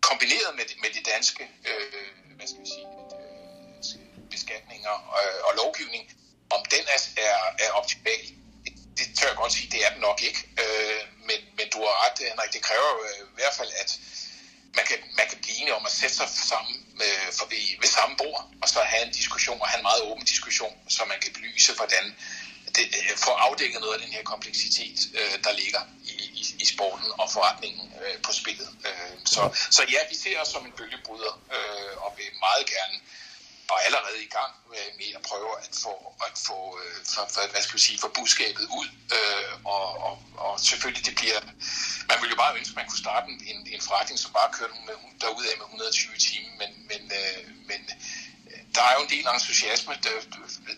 [0.00, 6.04] kombineret med, med de danske øh, hvad skal vi sige, øh, beskatninger og, og lovgivning,
[6.50, 8.22] om den er, er, er optimal,
[8.64, 10.40] det, det tør jeg godt sige, det er den nok ikke.
[10.62, 13.90] Øh, men, men du har ret, Henrik, det kræver øh, i hvert fald, at
[14.76, 17.88] man kan, man kan blive enige om at sætte sig sammen øh, for, ved, ved
[17.98, 21.18] samme bord, og så have en diskussion, og have en meget åben diskussion, så man
[21.20, 22.04] kan belyse, hvordan
[22.76, 26.66] det, øh, får afdækket noget af den her kompleksitet, øh, der ligger i, i, i
[26.66, 28.68] sporten og forretningen øh, på spillet.
[28.86, 32.96] Øh, så, så ja, vi ser os som en bølgebryder, øh, og vil meget gerne
[33.72, 34.52] og allerede i gang
[34.98, 35.94] med at prøve at få,
[36.28, 38.88] at få øh, for, for, hvad skal vi sige, for budskabet ud.
[39.16, 41.40] Øh, og, og, og selvfølgelig det bliver,
[42.10, 44.74] man ville jo bare ønske, at man kunne starte en, en forretning, som bare kørte
[44.86, 47.80] med, derudad med 120 timer, men, men, øh, men
[48.50, 50.14] øh, der er jo en del entusiasme, der,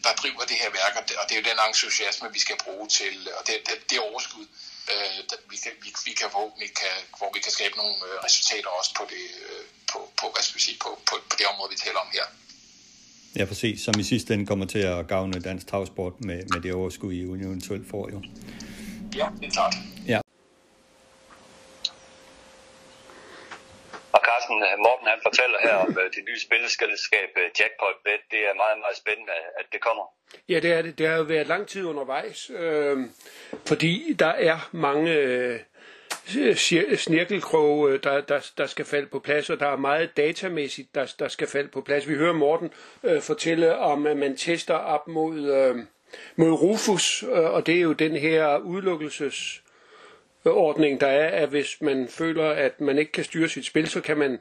[0.04, 3.14] der driver det her værk, og det er jo den entusiasme, vi skal bruge til,
[3.38, 4.46] og det, det, det overskud,
[4.92, 5.18] øh,
[5.50, 8.68] vi kan, vi, vi kan, hvor, vi kan, hvor vi kan skabe nogle øh, resultater
[8.68, 11.70] også på det, øh, på, på, hvad skal vi sige, på, på, på det område,
[11.70, 12.26] vi taler om her.
[13.36, 13.80] Ja, præcis.
[13.80, 17.22] Som i sidste ende kommer til at gavne dansk travsport med, med det overskud, I
[17.22, 18.22] eventuelt får jo.
[19.16, 19.74] Ja, det er klart.
[20.08, 20.20] Ja.
[24.12, 28.22] Og Carsten, Morten han fortæller her om det nye spilleskab Jackpot Bet.
[28.30, 30.04] Det er meget, meget spændende, at det kommer.
[30.48, 30.98] Ja, det er det.
[30.98, 32.98] Det har jo været lang tid undervejs, øh,
[33.66, 35.60] fordi der er mange øh,
[36.96, 41.14] snirkelkrog, øh, der, der, der skal falde på plads, og der er meget datamæssigt, der,
[41.18, 42.08] der skal falde på plads.
[42.08, 42.70] Vi hører Morten
[43.04, 45.76] øh, fortælle om, at man tester op mod, øh,
[46.36, 49.62] mod Rufus, øh, og det er jo den her udelukkelses
[50.44, 54.00] ordning, der er, at hvis man føler, at man ikke kan styre sit spil, så
[54.00, 54.38] kan man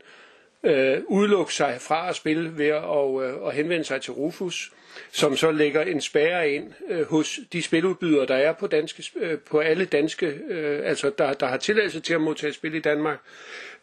[0.63, 4.71] øh, udelukke sig fra at spille ved at, øh, at henvende sig til Rufus,
[5.11, 9.39] som så lægger en spærre ind øh, hos de spiludbydere, der er på, danske, øh,
[9.39, 13.19] på alle danske, øh, altså der, der har tilladelse til at modtage spil i Danmark.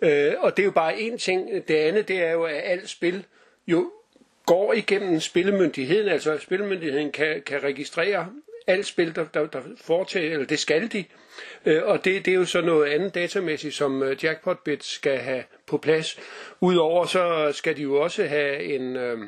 [0.00, 1.68] Øh, og det er jo bare én ting.
[1.68, 3.24] Det andet, det er jo, at alt spil
[3.66, 3.90] jo
[4.46, 8.28] går igennem spillemyndigheden, altså spillemyndigheden kan, kan registrere
[8.66, 11.04] alt spil, der, der, der foretager, eller det skal de.
[11.66, 15.44] Øh, og det, det er jo så noget andet datamæssigt, som øh, Jackpotbit skal have
[15.66, 16.18] på plads.
[16.60, 18.96] Udover så skal de jo også have en...
[18.96, 19.18] Øh,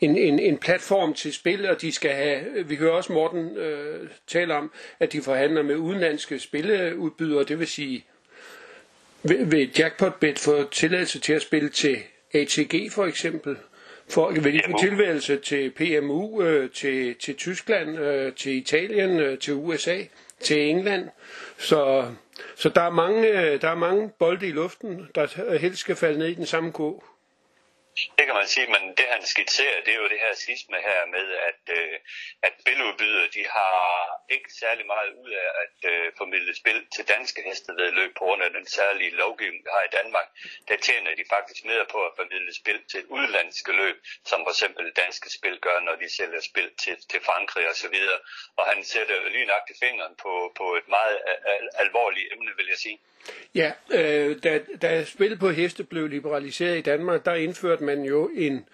[0.00, 4.08] en, en, en platform til spil, og de skal have, vi hører også Morten øh,
[4.26, 8.04] tale om, at de forhandler med udenlandske spilleudbydere, det vil sige,
[9.22, 11.96] vil, vil Jackpotbet få tilladelse til at spille til
[12.34, 13.56] ATG for eksempel,
[14.08, 19.38] for, vil de få tilværelse til PMU, øh, til, til Tyskland, øh, til Italien, øh,
[19.38, 19.98] til USA,
[20.40, 21.08] til England.
[21.58, 22.04] Så,
[22.56, 23.22] så der, er mange,
[23.58, 27.04] der er mange bolde i luften, der helst skal falde ned i den samme kog.
[28.18, 31.00] Det kan man sige, men det han skitserer, det er jo det her sisme her
[31.14, 31.94] med, at, øh,
[32.46, 33.80] at spiludbydere, de har
[34.36, 38.50] ikke særlig meget ud af at øh, formidle spil til danske hestevedløb på grund af
[38.58, 40.28] den særlige lovgivning, vi har i Danmark.
[40.68, 43.96] Der tjener de faktisk mere på at formidle spil til udlandske løb,
[44.30, 47.88] som for eksempel danske spil gør, når de sælger spil til, til Frankrig og så
[47.96, 48.18] videre.
[48.58, 49.44] Og han sætter jo lige
[49.84, 51.18] fingeren på, på et meget
[51.54, 52.98] al- alvorligt emne, vil jeg sige.
[53.54, 58.30] Ja, øh, da, da spil på heste blev liberaliseret i Danmark, der indførte man jo
[58.34, 58.64] en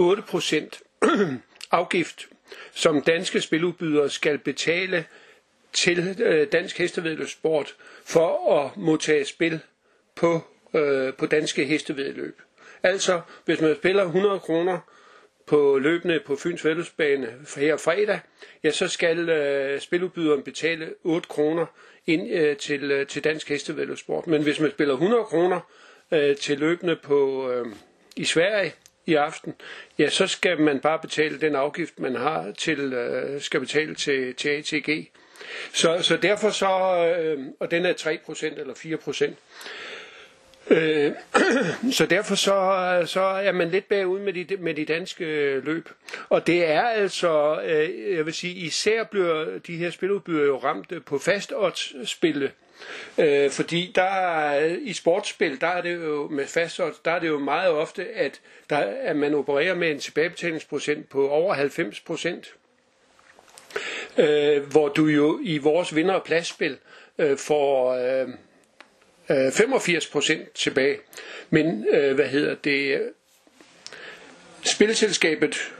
[0.00, 0.80] 8%
[1.70, 2.28] afgift,
[2.72, 5.04] som danske spiludbydere skal betale
[5.72, 7.74] til øh, Dansk Hestevedløbssport
[8.04, 9.60] for at modtage spil
[10.14, 10.40] på,
[10.74, 12.42] øh, på danske hestevedløb.
[12.82, 14.78] Altså, hvis man spiller 100 kroner
[15.46, 18.20] på løbende på Fyns Vældløbsbane her fredag,
[18.64, 21.66] ja, så skal øh, spiludbyderen betale 8 kroner
[22.06, 24.26] ind øh, til, øh, til dansk hestevældesport.
[24.26, 25.60] Men hvis man spiller 100 kroner
[26.12, 27.66] øh, til løbende på, øh,
[28.16, 28.72] i Sverige
[29.06, 29.54] i aften,
[29.98, 34.34] ja, så skal man bare betale den afgift, man har til, øh, skal betale til,
[34.34, 35.08] til ATG.
[35.72, 36.66] Så, så derfor så,
[37.18, 39.34] øh, og den er 3% eller 4%,
[40.70, 41.12] Øh,
[41.98, 45.88] så derfor så, så er man lidt bagud med de, med de danske øh, løb.
[46.28, 51.04] Og det er altså, øh, jeg vil sige, især bliver de her spiludbydere jo ramt
[51.06, 52.50] på fast odds spille.
[53.18, 57.38] Øh, fordi der i sportsspil, der er det jo med fastsort, der er det jo
[57.38, 62.54] meget ofte, at, der, at man opererer med en tilbagebetalingsprocent på over 90 procent.
[64.18, 66.78] Øh, hvor du jo i vores vinder- og pladsspil
[67.18, 67.92] øh, får...
[67.94, 68.28] Øh,
[69.30, 70.98] øh 85 procent tilbage.
[71.50, 73.00] Men øh, hvad hedder det?
[74.62, 75.72] Spilselskabet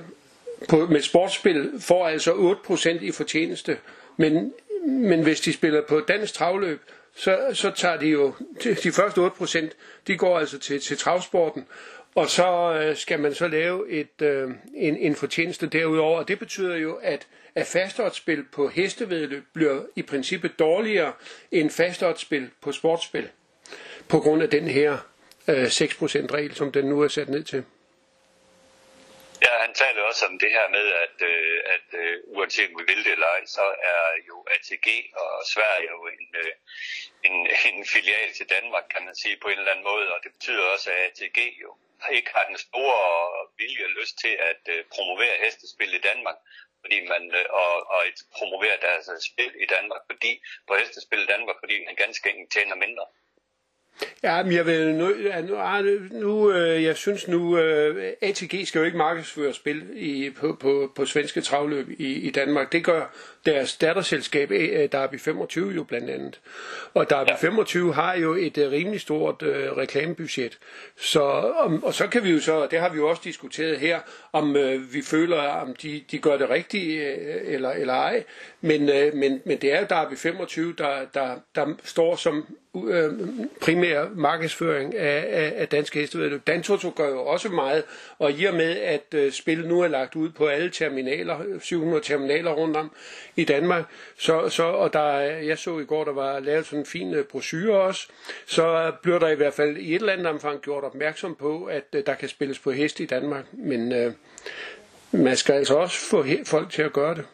[0.68, 3.78] på, med sportsspil får altså 8 procent i fortjeneste,
[4.16, 4.52] men,
[4.86, 6.80] men hvis de spiller på dansk travløb,
[7.14, 8.34] så, så tager de jo
[8.82, 9.72] de første 8 procent,
[10.06, 11.66] de går altså til, til travsporten,
[12.14, 16.18] og så øh, skal man så lave et, øh, en, en fortjeneste derudover.
[16.18, 21.12] Og det betyder jo, at, at fastoddsspil på hestevedløb bliver i princippet dårligere
[21.52, 23.28] end fastoddsspil på sportsspil.
[24.08, 24.92] På grund af den her
[25.48, 25.68] øh, 6%
[26.34, 27.64] regel, som den nu er sat ned til.
[29.66, 33.04] Han taler også om det her med, at, øh, at øh, uanset om vi vil
[33.04, 34.86] det eller ej, så er jo ATG
[35.22, 36.52] og Sverige jo en, øh,
[37.28, 37.36] en,
[37.68, 40.64] en filial til Danmark, kan man sige på en eller anden måde, og det betyder
[40.74, 41.70] også, at ATG jo
[42.18, 42.98] ikke har den store
[43.58, 46.38] vilje og lyst til at øh, promovere hestespil i Danmark,
[46.80, 48.00] fordi man, øh, og, og
[48.38, 50.32] promovere deres øh, spil i Danmark, fordi
[50.68, 53.06] på hestespil i Danmark, fordi man ganske enkelt tjener mindre.
[54.22, 58.84] Ja, men jeg vil ah, nu, nu, nu jeg synes nu, øh, ATG skal jo
[58.84, 62.72] ikke markedsføre spil i, på, på, på svenske travløb i, i Danmark.
[62.72, 63.14] Det gør
[63.46, 66.40] deres datterselskab øh, Derby 25 jo blandt andet.
[66.94, 67.36] Og Derby ja.
[67.36, 70.58] 25 har jo et uh, rimelig stort uh, reklamebudget.
[70.96, 71.22] Så,
[71.58, 74.00] om, og så kan vi jo så, det har vi jo også diskuteret her,
[74.32, 78.24] om uh, vi føler, om de, de gør det rigtigt uh, eller, eller ej.
[78.60, 83.12] Men, uh, men, men det er jo Derby 25, der, der, der står som uh,
[83.60, 86.46] primær markedsføring af, af, af danske hestevedløb.
[86.46, 87.84] Dantoto gør jo også meget,
[88.18, 92.02] og i og med, at uh, spil nu er lagt ud på alle terminaler, 700
[92.04, 92.92] terminaler rundt om,
[93.36, 93.84] i Danmark.
[94.18, 97.24] Så, så, og der, jeg så i går, der var lavet sådan en fin øh,
[97.24, 98.08] brochure også,
[98.46, 101.84] så bliver der i hvert fald i et eller andet omfang gjort opmærksom på, at
[101.92, 103.44] øh, der kan spilles på hest i Danmark.
[103.52, 104.12] Men øh,
[105.10, 107.26] man skal altså også få folk til at gøre det.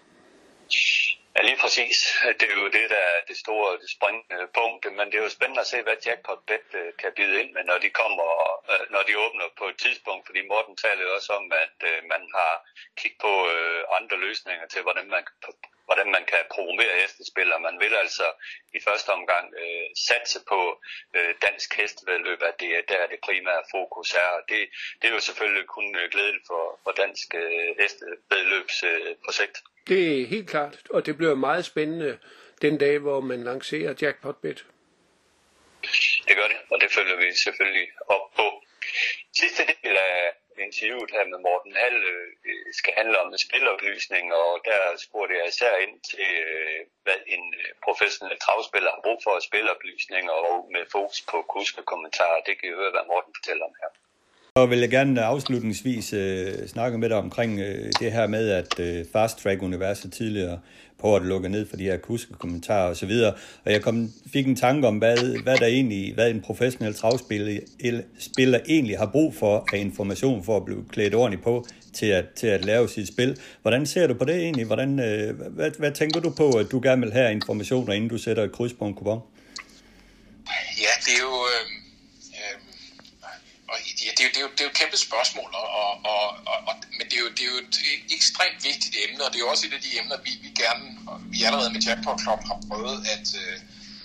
[1.37, 1.97] Ja, lige præcis.
[2.39, 4.83] Det er jo det, der er det store det springende punkt.
[4.97, 7.65] Men det er jo spændende at se, hvad Jackpot Bet øh, kan byde ind med,
[7.71, 8.29] når de kommer,
[8.95, 10.23] når de åbner på et tidspunkt.
[10.27, 11.79] Fordi Morten taler også om, at
[12.13, 12.53] man har
[12.99, 13.33] kigget på
[13.99, 15.25] andre løsninger til, hvordan man
[15.93, 18.27] hvordan man kan promovere hestespil, og man vil altså
[18.79, 20.61] i første omgang øh, satse på
[21.17, 24.31] øh, dansk hestevedløb, at det er der det primære fokus er.
[24.39, 24.61] Og det,
[24.99, 29.57] det er jo selvfølgelig kun øh, glædeligt for, for dansk øh, hestevedløbsprojekt.
[29.59, 32.19] Øh, det er helt klart, og det bliver meget spændende
[32.63, 34.67] den dag, hvor man lancerer Jackpotbet.
[36.29, 38.47] Det gør det, og det følger vi selvfølgelig op på.
[39.41, 44.81] Sidste del af interviewet her med Morten Hall øh, skal handle om spiloplysning, og der
[45.07, 49.47] spurgte jeg især ind til, øh, hvad en øh, professionel travspiller har brug for at
[49.49, 52.47] spiloplysning, og med fokus på kuske kommentarer.
[52.47, 53.91] Det kan I høre, hvad Morten fortæller om her.
[54.55, 58.73] Og vil jeg gerne afslutningsvis øh, snakke med dig omkring øh, det her med, at
[58.87, 60.61] øh, Fast Track Universet tidligere
[61.03, 63.33] på at lukke ned for de her kuske kommentarer og så videre.
[63.65, 67.61] Og jeg kom, fik en tanke om, hvad, hvad der egentlig, hvad en professionel travspiller
[68.19, 72.25] spiller egentlig har brug for af information for at blive klædt ordentligt på til at,
[72.37, 73.37] til at lave sit spil.
[73.63, 74.67] Hvordan ser du på det egentlig?
[74.67, 78.19] Hvordan, øh, hvad, hvad tænker du på, at du gerne vil have informationer, inden du
[78.19, 79.21] sætter et kryds på en kupon?
[80.79, 81.33] Ja, det er jo...
[81.33, 81.82] Øh
[83.73, 85.69] og ja, det, er jo, det, er jo, det er jo et kæmpe spørgsmål, og,
[85.81, 86.27] og, og,
[86.69, 89.39] og, men det er, jo, det er jo et e-, ekstremt vigtigt emne, og det
[89.39, 92.21] er jo også et af de emner, vi, vi gerne, og vi allerede med Jackpot
[92.25, 93.57] Club har prøvet at, øh,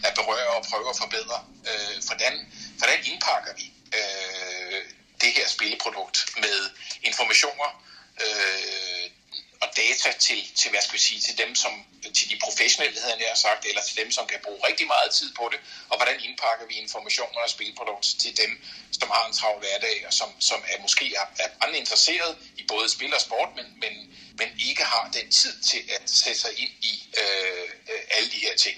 [0.07, 1.37] at berøre og prøve at forbedre.
[1.69, 2.33] Øh, hvordan,
[2.79, 3.65] hvordan indpakker vi
[3.99, 4.81] øh,
[5.21, 6.57] det her spilleprodukt med
[7.09, 7.69] informationer,
[8.25, 8.96] øh,
[9.63, 11.73] og data til, til, hvad skal vi sige, til dem, som,
[12.17, 15.29] til de professionelle, havde jeg sagt, eller til dem, som kan bruge rigtig meget tid
[15.39, 18.51] på det, og hvordan indpakker vi informationer og spilprodukter til dem,
[18.99, 21.27] som har en travl hverdag, og som, som er måske er,
[21.61, 23.93] er interesseret i både spil og sport, men, men,
[24.39, 28.39] men ikke har den tid til at sætte sig ind i øh, øh alle de
[28.45, 28.77] her ting.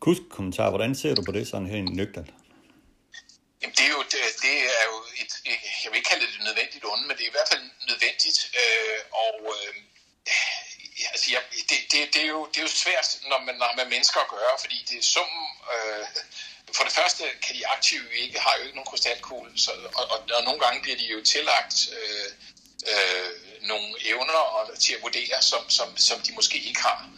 [0.00, 2.30] Kusk kommentar, hvordan ser du på det sådan her nøgtert?
[3.62, 5.32] Jamen, det er jo, det, det er jo et,
[5.82, 8.98] jeg vil ikke kalde det nødvendigt onde, men det er i hvert fald nødvendigt, øh,
[9.24, 9.74] og øh,
[11.12, 13.88] altså, jeg, det, det, det, er jo, det er jo svært, når man, når man
[13.88, 16.06] mennesker at gøre, fordi det er summen, øh,
[16.76, 20.18] for det første kan de aktive ikke, har jo ikke nogen krystalkugle, så, og, og,
[20.36, 22.28] og nogle gange bliver de jo tillagt øh,
[22.92, 23.30] øh,
[23.62, 27.08] nogle evner og, til at vurdere, som, som, som de måske ikke har.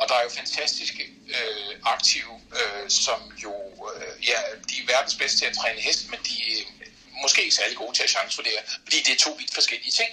[0.00, 1.04] Og der er jo fantastiske
[1.36, 3.54] øh, aktive, øh, som jo,
[3.94, 6.64] øh, ja, de er verdens bedste til at træne hest, men de er
[7.22, 10.10] måske ikke særlig gode til at chancevurdere, fordi det er to vidt forskellige ting.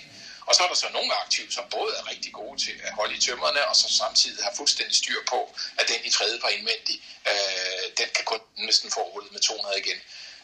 [0.48, 3.15] Og så er der så nogle aktive, som både er rigtig gode til at holde
[3.17, 6.98] i tømmerne, og så samtidig har fuldstændig styr på, at den i tredje par indvendig,
[7.32, 10.00] øh, den kan kun næsten få med 200 igen.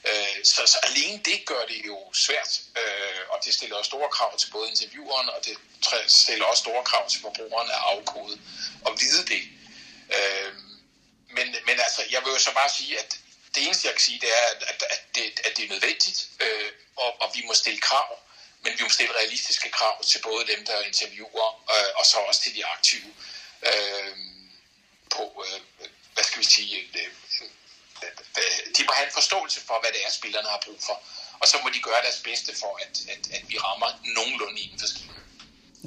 [0.10, 2.52] Øh, så, så alene det gør det jo svært,
[2.82, 3.11] øh,
[3.46, 5.58] det stiller også store krav til både intervieweren, og det
[6.08, 8.40] stiller også store krav til forbrugeren at afkode
[8.86, 9.44] og vide det.
[10.16, 10.54] Øh,
[11.30, 13.18] men, men altså, jeg vil jo så bare sige, at
[13.56, 16.30] det eneste, jeg kan sige, det er, at, at, at, det, at det er nødvendigt,
[16.40, 18.20] øh, og, og vi må stille krav,
[18.64, 22.42] men vi må stille realistiske krav til både dem, der interviewer, øh, og så også
[22.42, 23.14] til de aktive
[23.70, 24.16] øh,
[25.10, 27.12] på, øh, hvad skal vi sige, øh,
[28.04, 31.04] øh, de må have en forståelse for, hvad det er, spillerne har brug for.
[31.42, 34.80] Og så må de gøre deres bedste for, at, at, at vi rammer nogenlunde inden
[34.80, 35.16] for skiven.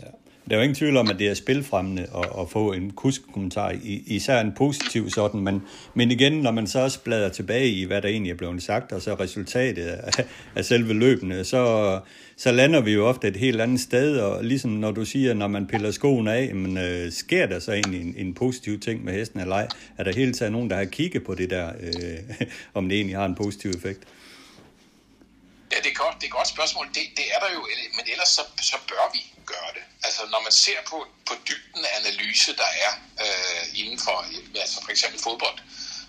[0.02, 0.10] Ja.
[0.48, 3.74] Der er jo ingen tvivl om, at det er spilfremmende at, at få en kusk-kommentar,
[4.06, 5.62] især en positiv sådan, men,
[5.94, 8.92] men igen, når man så også bladrer tilbage i, hvad der egentlig er blevet sagt,
[8.92, 10.24] og så resultatet af,
[10.56, 12.00] af selve løbende, så,
[12.36, 15.48] så lander vi jo ofte et helt andet sted, og ligesom når du siger, når
[15.48, 19.12] man piller skoen af, men øh, sker der så egentlig en, en positiv ting med
[19.12, 19.68] hesten eller ej?
[19.98, 23.16] Er der hele taget nogen, der har kigget på det der, øh, om det egentlig
[23.16, 24.02] har en positiv effekt?
[25.74, 26.86] Ja, det er godt, det er et godt spørgsmål.
[26.94, 29.82] Det, det er der jo, men ellers så, så bør vi gøre det.
[30.06, 32.92] Altså når man ser på, på dybden af analyse, der er
[33.24, 34.16] øh, inden for
[34.60, 35.58] altså for eksempel fodbold,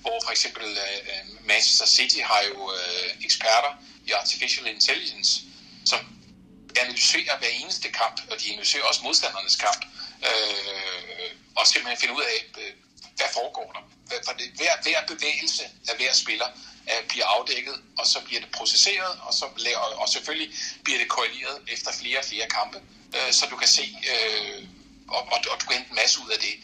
[0.01, 3.71] hvor for eksempel øh, Manchester City har jo øh, eksperter
[4.07, 5.41] i artificial intelligence,
[5.85, 5.99] som
[6.81, 9.81] analyserer hver eneste kamp, og de analyserer også modstandernes kamp,
[10.29, 12.73] øh, og simpelthen finde ud af, øh,
[13.17, 13.83] hvad foregår der.
[14.25, 16.47] For det, hver, hver bevægelse af hver spiller
[16.91, 19.45] øh, bliver afdækket, og så bliver det processeret, og, så,
[19.83, 20.49] og, og selvfølgelig
[20.83, 22.81] bliver det korreleret efter flere og flere kampe,
[23.15, 24.63] øh, så du kan se, øh,
[25.07, 26.55] og, og, og du kan hente en masse ud af det.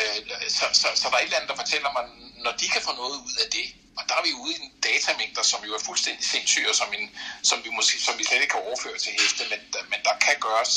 [0.00, 2.04] Øh, så, så, så der er et eller andet, der fortæller mig,
[2.44, 3.66] når de kan få noget ud af det,
[3.98, 7.10] og der er vi ude i en datamængder, som jo er fuldstændig sindssyge, som, en,
[7.42, 9.60] som, vi måske, som vi slet ikke kan overføre til heste, men,
[9.90, 10.72] men der kan gøres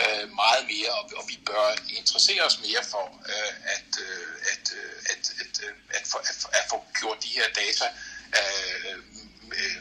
[0.00, 1.64] øh, meget mere, og, og vi bør
[2.00, 6.38] interessere os mere for øh, at, øh, at, øh, at, at, øh, at, at, at,
[6.58, 8.96] at få gjort de her data øh, øh,
[9.60, 9.76] øh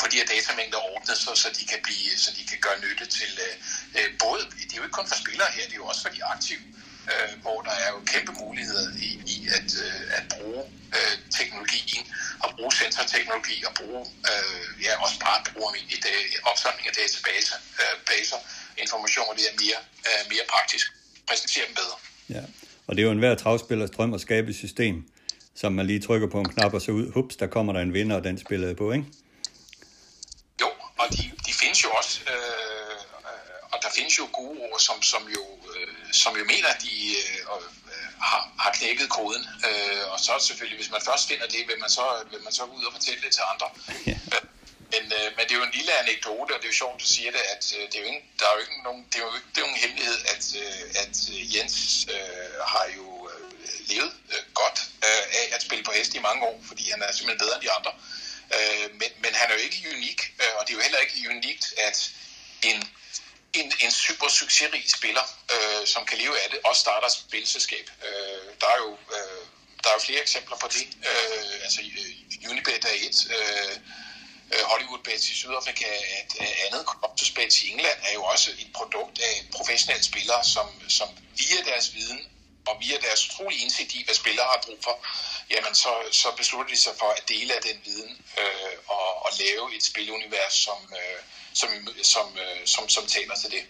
[0.00, 3.06] for de her datamængder ordnet, så, så, de kan blive, så de kan gøre nytte
[3.18, 3.54] til øh,
[3.98, 6.12] øh, både, det er jo ikke kun for spillere her, det er jo også for
[6.16, 6.64] de aktive,
[7.10, 10.62] øh, hvor der er jo kæmpe muligheder i, i at, øh, at bruge
[10.96, 12.04] øh, teknologien,
[12.44, 16.16] og bruge sensorteknologi, og bruge, øh, ja, også bare bruge i det,
[16.50, 18.38] opsamling af databaser, øh, baser,
[18.84, 20.86] informationer, det er mere, øh, mere praktisk.
[21.28, 21.96] Præsentere dem bedre.
[22.36, 22.42] Ja,
[22.86, 24.94] og det er jo enhver travspillers drøm at skabe et system,
[25.54, 27.94] som man lige trykker på en knap, og så ud, hups, der kommer der en
[27.94, 29.06] vinder, og den spiller på, ikke?
[30.60, 32.96] Jo, og de, de findes jo også, øh,
[33.72, 35.44] og der findes jo gode ord, som, som, jo,
[35.74, 37.38] øh, som jo mener, at de øh,
[38.28, 39.44] har, har knækket koden.
[39.68, 42.62] Øh, og så selvfølgelig, hvis man først finder det, vil man så, vil man så
[42.66, 43.68] gå ud og fortælle det til andre.
[44.10, 44.18] Ja.
[44.92, 47.00] men, øh, men det er jo en lille anekdote, og det er jo sjovt, at
[47.04, 49.16] du siger det, at øh, det er jo ikke, der er jo ikke nogen, det
[49.20, 51.14] er jo ikke, det er jo en hemmelighed, at, øh, at
[51.54, 51.76] Jens
[52.14, 53.13] øh, har jo øh,
[53.92, 57.12] levet øh, godt øh, af at spille på hest i mange år, fordi han er
[57.12, 57.92] simpelthen bedre end de andre.
[58.56, 61.30] Øh, men, men han er jo ikke unik, øh, og det er jo heller ikke
[61.30, 62.10] unikt, at
[62.62, 62.88] en
[63.54, 65.24] en, en super succesrig spiller,
[65.54, 67.90] øh, som kan leve af det, også starter et spilselskab.
[68.06, 69.46] Øh, der er jo øh,
[69.84, 70.86] der er jo flere eksempler på det.
[71.10, 73.76] Øh, altså øh, Unibet er et, øh,
[74.54, 76.34] øh Hollywoodbet i Sydafrika er et
[76.66, 81.08] andet, Optusbet i England er jo også et produkt af professionelle spillere, som, som
[81.38, 82.20] via deres viden
[82.68, 84.94] og via deres utrolige indsigt i, hvad spillere har brug for,
[85.54, 85.92] jamen så,
[86.22, 89.84] så beslutter de sig for at dele af den viden øh, og, og lave et
[89.90, 91.18] spilunivers, som, øh,
[91.60, 91.68] som,
[92.12, 93.62] som, øh, som, som taler til det.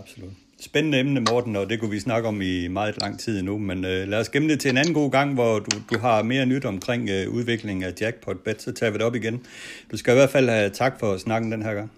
[0.00, 0.34] Absolut.
[0.60, 3.84] Spændende emne, Morten, og det kunne vi snakke om i meget lang tid nu, men
[3.84, 6.46] øh, lad os gemme det til en anden god gang, hvor du, du har mere
[6.46, 9.46] nyt omkring øh, udviklingen af Jackpot Bet, så tager vi det op igen.
[9.90, 11.92] Du skal i hvert fald have tak for snakken den her gang.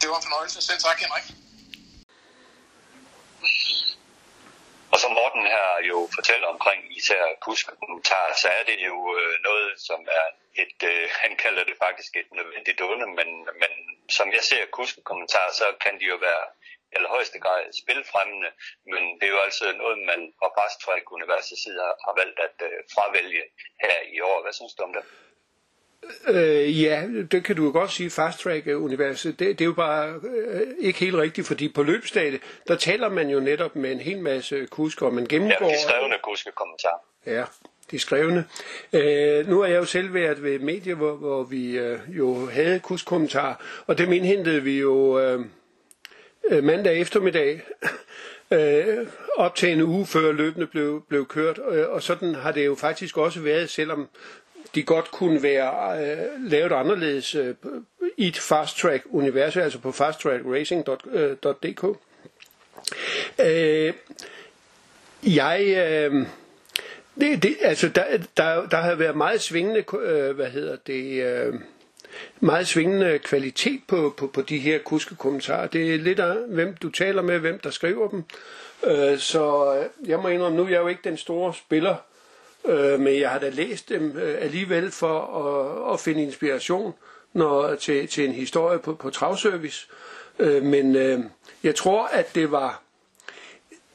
[0.00, 0.62] Det var en fornøjelse.
[0.62, 1.45] Selv tak, Henrik.
[4.96, 9.68] Og som Morten her jo fortæller omkring især kuskommentarer, så er det jo øh, noget,
[9.88, 10.26] som er
[10.62, 13.28] et, øh, han kalder det faktisk et nødvendigt onde, men,
[13.62, 13.72] men
[14.18, 18.50] som jeg ser kuskekommentarer, så kan de jo være eller allerhøjeste grad spilfremmende,
[18.92, 22.38] men det er jo altså noget, man fra Fast Track Universitets side har, har valgt
[22.46, 23.44] at øh, fravælge
[23.84, 24.42] her i år.
[24.42, 25.04] Hvad synes du om det?
[26.28, 29.72] Øh, ja, det kan du jo godt sige, Fast Track Universet, det, det er jo
[29.72, 34.00] bare øh, ikke helt rigtigt, fordi på løbsstadiet, der taler man jo netop med en
[34.00, 35.66] hel masse kusker, og man gennemgår...
[35.66, 36.98] Ja, de skrevne kuskekommentarer.
[37.26, 37.44] Ja,
[37.90, 38.44] de skrevne.
[38.92, 42.80] Øh, nu har jeg jo selv været ved medie, hvor, hvor vi øh, jo havde
[42.80, 43.54] kuskommentarer,
[43.86, 45.40] og dem indhentede vi jo øh,
[46.50, 47.62] øh mandag eftermiddag,
[48.50, 52.66] øh, op til en uge før løbende blev, blev kørt, øh, og sådan har det
[52.66, 54.08] jo faktisk også været, selvom
[54.76, 57.54] de godt kunne være øh, lavet anderledes øh,
[58.16, 61.84] i et fast track univers, altså på fasttrackracing.dk.
[63.38, 63.94] Øh, øh,
[65.22, 66.26] jeg øh,
[67.20, 68.04] det, det, altså der,
[68.36, 71.54] der, der har været meget svingende, øh, hvad hedder det, øh,
[72.40, 75.66] meget svingende kvalitet på, på, på de her kuskekommentarer.
[75.66, 78.24] Det er lidt af, hvem du taler med, hvem der skriver dem.
[78.84, 81.96] Øh, så øh, jeg må indrømme, nu er jeg jo ikke den store spiller,
[82.68, 85.18] øh, men jeg har da læst dem øh, alligevel for
[85.88, 86.94] at, at finde inspiration
[87.32, 89.86] når, til, til en historie på, på travservice.
[90.38, 91.20] Øh, men øh,
[91.62, 92.82] jeg tror, at det var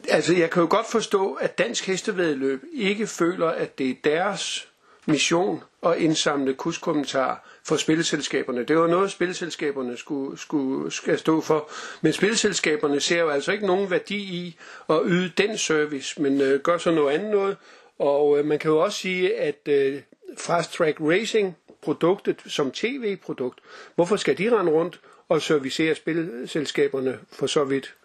[0.09, 4.67] Altså, jeg kan jo godt forstå, at Dansk Hestevedløb ikke føler, at det er deres
[5.05, 8.63] mission at indsamle kuskommentarer for spilleselskaberne.
[8.63, 11.69] Det var noget, spilleselskaberne skulle, skulle, skal stå for.
[12.01, 14.57] Men spilleselskaberne ser jo altså ikke nogen værdi i
[14.89, 17.57] at yde den service, men øh, gør så noget andet noget.
[17.99, 20.01] Og øh, man kan jo også sige, at øh,
[20.37, 23.59] Fast Track Racing produktet som tv-produkt,
[23.95, 27.95] hvorfor skal de rende rundt og servicere spilleselskaberne for så vidt?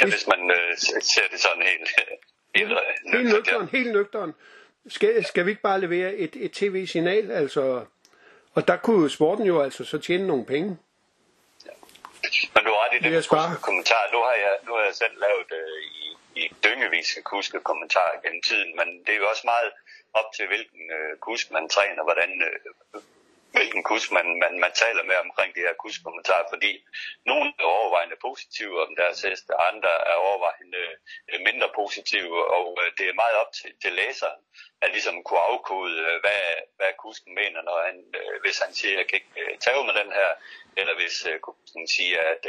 [0.00, 1.90] Ja, hvis man øh, ser det sådan helt...
[2.56, 2.78] helt,
[3.12, 4.34] helt nøgteren, helt nøgteren.
[4.88, 7.84] Skal, skal vi ikke bare levere et, et tv-signal, altså...
[8.54, 10.78] Og der kunne sporten jo altså så tjene nogle penge.
[11.66, 11.70] Ja.
[12.54, 14.02] Men du har ret i det med kommentar.
[14.12, 16.05] Nu har jeg, nu har jeg selv lavet øh, i,
[16.36, 19.70] i dyngevis kuske kommentarer gennem tiden, men det er jo også meget
[20.12, 22.56] op til, hvilken øh, kusk man træner, hvordan øh,
[23.56, 26.72] hvilken kusk man, man, man taler med omkring de her kuskommentarer, fordi
[27.30, 30.84] nogle er overvejende positive om deres heste, andre er overvejende
[31.30, 34.40] øh, mindre positive, og øh, det er meget op til, til læseren
[34.84, 36.42] at ligesom kunne afkode, øh, hvad,
[36.78, 37.96] hvad kusken mener, når han,
[38.44, 40.30] hvis han siger, at jeg kan ikke tage med den her,
[40.80, 42.42] eller hvis kusken siger, at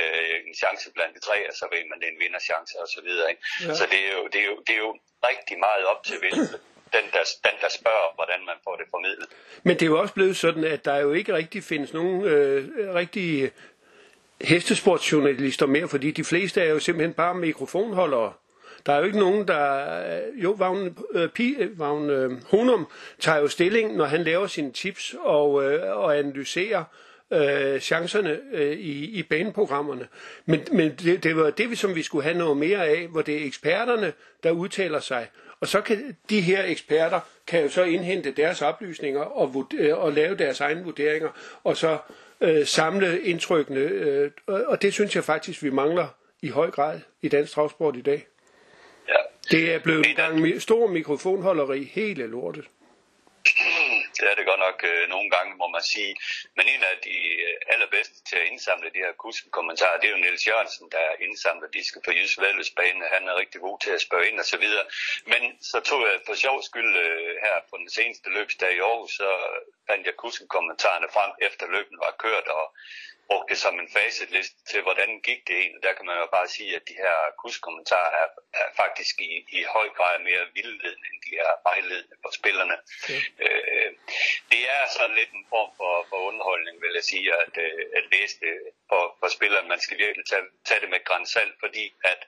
[0.48, 3.10] en chance blandt de tre, så ved man, det er en vinderchance osv.
[3.10, 3.74] Ja.
[3.80, 4.94] Så det er, jo, det, er jo, det er jo
[5.30, 6.48] rigtig meget op til hvilken
[6.94, 9.28] den der, den, der spørger, hvordan man får det formidlet.
[9.64, 12.94] Men det er jo også blevet sådan, at der jo ikke rigtig findes nogen øh,
[12.94, 13.52] rigtige
[14.42, 18.34] hestesportsjournalister mere, fordi de fleste er jo simpelthen bare mikrofonholdere.
[18.86, 20.00] Der er jo ikke nogen, der...
[20.18, 22.88] Øh, jo, Vagn, øh, Pi, øh, Vagn øh, Honum
[23.20, 26.84] tager jo stilling, når han laver sine tips og, øh, og analyserer
[27.32, 30.08] øh, chancerne øh, i, i baneprogrammerne.
[30.46, 33.42] Men, men det, det var det, som vi skulle have noget mere af, hvor det
[33.42, 34.14] er eksperterne,
[34.44, 35.28] der udtaler sig.
[35.60, 40.12] Og så kan de her eksperter kan jo så indhente deres oplysninger og, øh, og
[40.12, 41.30] lave deres egne vurderinger,
[41.64, 41.98] og så
[42.42, 43.80] øh, samle indtrykkene.
[43.80, 46.08] Øh, og det synes jeg faktisk, vi mangler
[46.42, 48.28] i høj grad i dansk travsport i dag.
[49.08, 49.14] Ja.
[49.52, 52.66] Det er blevet en gang stor mikrofonholderi, hele lortet.
[54.20, 56.14] Det er det godt nok øh, nogle gange, må man sige.
[56.56, 59.14] Men en af de øh, allerbedste til at indsamle de her
[59.58, 63.06] kommentarer, det er jo Niels Jørgensen, der indsamler de skal på Jysk Vældløsbane.
[63.16, 64.86] Han er rigtig god til at spørge ind og så videre.
[65.32, 65.42] Men
[65.72, 69.30] så tog jeg for sjov skyld øh, her på den seneste løbsdag i Aarhus, så
[69.90, 70.16] fandt jeg
[70.56, 72.66] kommentarerne frem efter løben var kørt, og
[73.30, 75.84] brugte det som en facitliste til, hvordan gik det egentlig.
[75.84, 78.28] Der kan man jo bare sige, at de her kurskommentarer er,
[78.62, 82.78] er faktisk i, i høj grad mere vildledende, end de er vejledende for spillerne.
[83.04, 83.22] Okay.
[83.46, 83.90] Øh,
[84.52, 88.04] det er sådan lidt en form for, for underholdning, vil jeg sige, at, øh, at
[88.14, 88.56] læse det
[88.90, 89.68] for, for spillerne.
[89.74, 92.22] Man skal virkelig tage, tage det med grænsalt, fordi at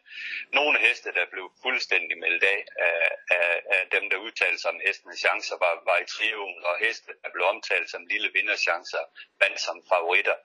[0.60, 3.00] nogle heste, der blev fuldstændig meldt af, af,
[3.38, 7.12] af, af dem, der udtalte sig om hestenes chancer, var, var i trioen, og heste,
[7.24, 9.04] der blev omtalt som lille vinderchancer,
[9.42, 10.38] vandt som favoritter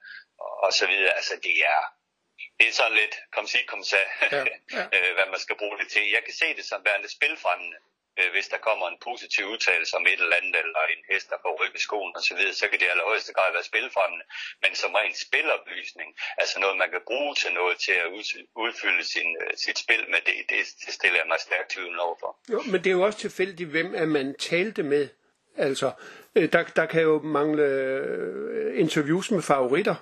[0.65, 1.13] og så videre.
[1.19, 1.81] Altså det er,
[2.59, 4.45] det er sådan lidt, kom sig, kom sig, ja,
[4.77, 4.85] ja.
[4.97, 6.05] Øh, hvad man skal bruge det til.
[6.17, 7.79] Jeg kan se det som værende spilfremmende,
[8.19, 11.39] øh, hvis der kommer en positiv udtalelse om et eller andet, eller en hest, der
[11.45, 14.25] får ryk i skoen og så videre, så kan det i allerhøjeste grad være spilfremmende.
[14.63, 16.09] Men som ren spiloplysning,
[16.43, 18.09] altså noget, man kan bruge til noget til at
[18.65, 22.31] udfylde sin, øh, sit spil med, det, det, det stiller jeg mig stærkt tvivl overfor.
[22.53, 25.05] Jo, men det er jo også tilfældigt, hvem er man talte med.
[25.57, 25.89] Altså,
[26.35, 27.67] der, der kan jo mangle
[28.85, 29.97] interviews med favoritter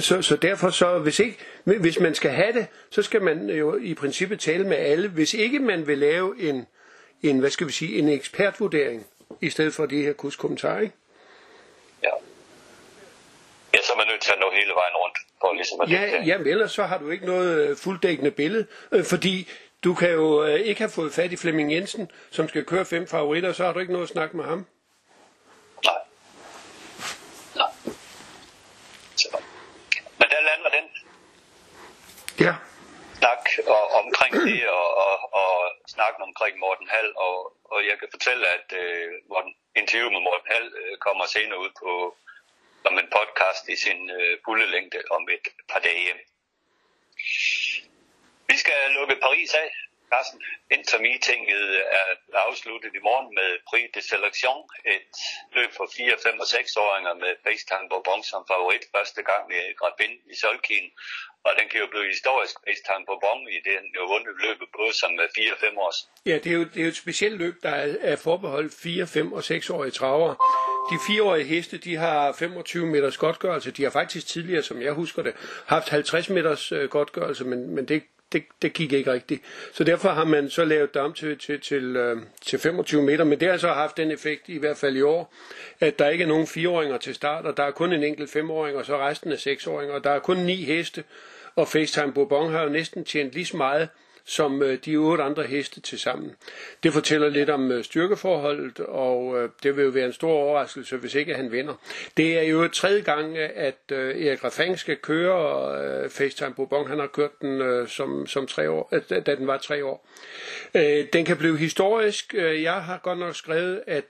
[0.00, 3.76] så, så derfor så, hvis, ikke, hvis man skal have det, så skal man jo
[3.76, 5.08] i princippet tale med alle.
[5.08, 6.66] Hvis ikke man vil lave en,
[7.22, 9.06] en hvad skal vi sige, en ekspertvurdering,
[9.40, 10.94] i stedet for de her kurskommentarer, ikke?
[12.02, 12.10] Ja.
[13.74, 15.18] Ja, så er man nødt til at nå hele vejen rundt.
[15.40, 18.66] For ligesom at ja, ja, men ellers så har du ikke noget øh, fulddækkende billede,
[18.92, 19.48] øh, fordi
[19.84, 23.06] du kan jo øh, ikke have fået fat i Flemming Jensen, som skal køre fem
[23.06, 24.66] favoritter, så har du ikke noget at snakke med ham.
[32.40, 32.54] Ja.
[33.18, 33.37] Snak
[33.76, 35.52] og, omkring det og, og, og
[35.94, 37.36] snakke omkring Morten Hall, og,
[37.72, 41.72] og jeg kan fortælle, at øh, Morten, interview med Morten Hall øh, kommer senere ud
[41.82, 42.16] på
[42.82, 46.12] som en podcast i sin øh, fulde længde om et par dage.
[48.50, 49.70] Vi skal lukke Paris af.
[50.12, 50.38] Carsten,
[50.78, 51.64] intermeetinget
[51.98, 52.06] er
[52.46, 54.58] afsluttet i morgen med Prix de Selection,
[54.94, 55.14] et
[55.56, 60.14] løb for 4, 5 og 6-åringer med FaceTime Bourbon som favorit første gang i Grabin
[60.32, 60.88] i Solkien.
[61.46, 65.10] Og den kan jo blive historisk FaceTime Bourbon i den jo vundet løbet både som
[65.36, 65.98] 4 og 5 års.
[66.30, 69.06] Ja, det er jo, det er jo et specielt løb, der er, er forbeholdt 4,
[69.06, 70.30] 5 og 6-årige traver.
[70.90, 73.70] De fireårige heste, de har 25 meters godtgørelse.
[73.70, 75.34] De har faktisk tidligere, som jeg husker det,
[75.66, 78.02] haft 50 meters øh, godtgørelse, men, men det
[78.32, 79.42] det, det gik ikke rigtigt.
[79.72, 82.16] Så derfor har man så lavet det om til, til, til, øh,
[82.46, 85.34] til 25 meter, men det har så haft den effekt, i hvert fald i år,
[85.80, 88.76] at der ikke er nogen fireåringer til start, og der er kun en enkelt femåring,
[88.76, 91.04] og så resten er seksåringer, og der er kun ni heste,
[91.56, 93.88] og FaceTime Bourbon har jo næsten tjent lige så meget
[94.28, 96.36] som øh, de otte andre heste til sammen.
[96.82, 100.96] Det fortæller lidt om øh, styrkeforholdet, og øh, det vil jo være en stor overraskelse,
[100.96, 101.74] hvis ikke han vinder.
[102.16, 106.88] Det er jo tredje gang, at Erik Raffang skal køre FaceTime Bourbon.
[106.88, 110.08] Han har kørt den som, som tre år, da den var tre år.
[111.12, 112.34] Den kan blive historisk.
[112.34, 114.04] Jeg har godt nok skrevet, at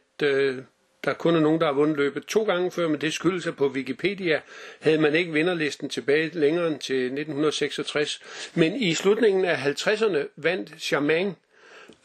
[1.05, 3.57] der kun er nogen, der har vundet løbet to gange før, men det skyldes at
[3.57, 4.40] på Wikipedia
[4.80, 8.20] havde man ikke vinderlisten tilbage længere end til 1966.
[8.55, 11.34] Men i slutningen af 50'erne vandt Charmaine,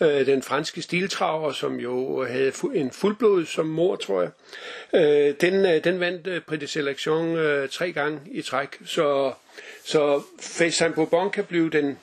[0.01, 4.31] øh, den franske stiltraver, som jo havde en fuldblod som mor, tror jeg.
[4.93, 8.77] Øh, den, øh, den vandt øh, Prix de Selection øh, tre gange i træk.
[8.85, 9.33] Så,
[9.85, 11.99] så Faisal Bourbon kan blive den,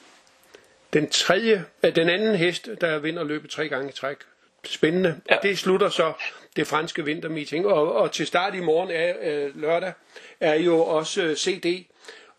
[0.93, 4.17] den tredje, øh, den anden hest, der vinder løbet tre gange i træk.
[4.65, 5.21] Spændende.
[5.31, 5.39] Ja.
[5.43, 6.13] Det slutter så
[6.57, 7.67] det franske vintermeeting.
[7.67, 9.93] Og, og til start i morgen er øh, lørdag
[10.41, 11.67] er jo også øh, CD,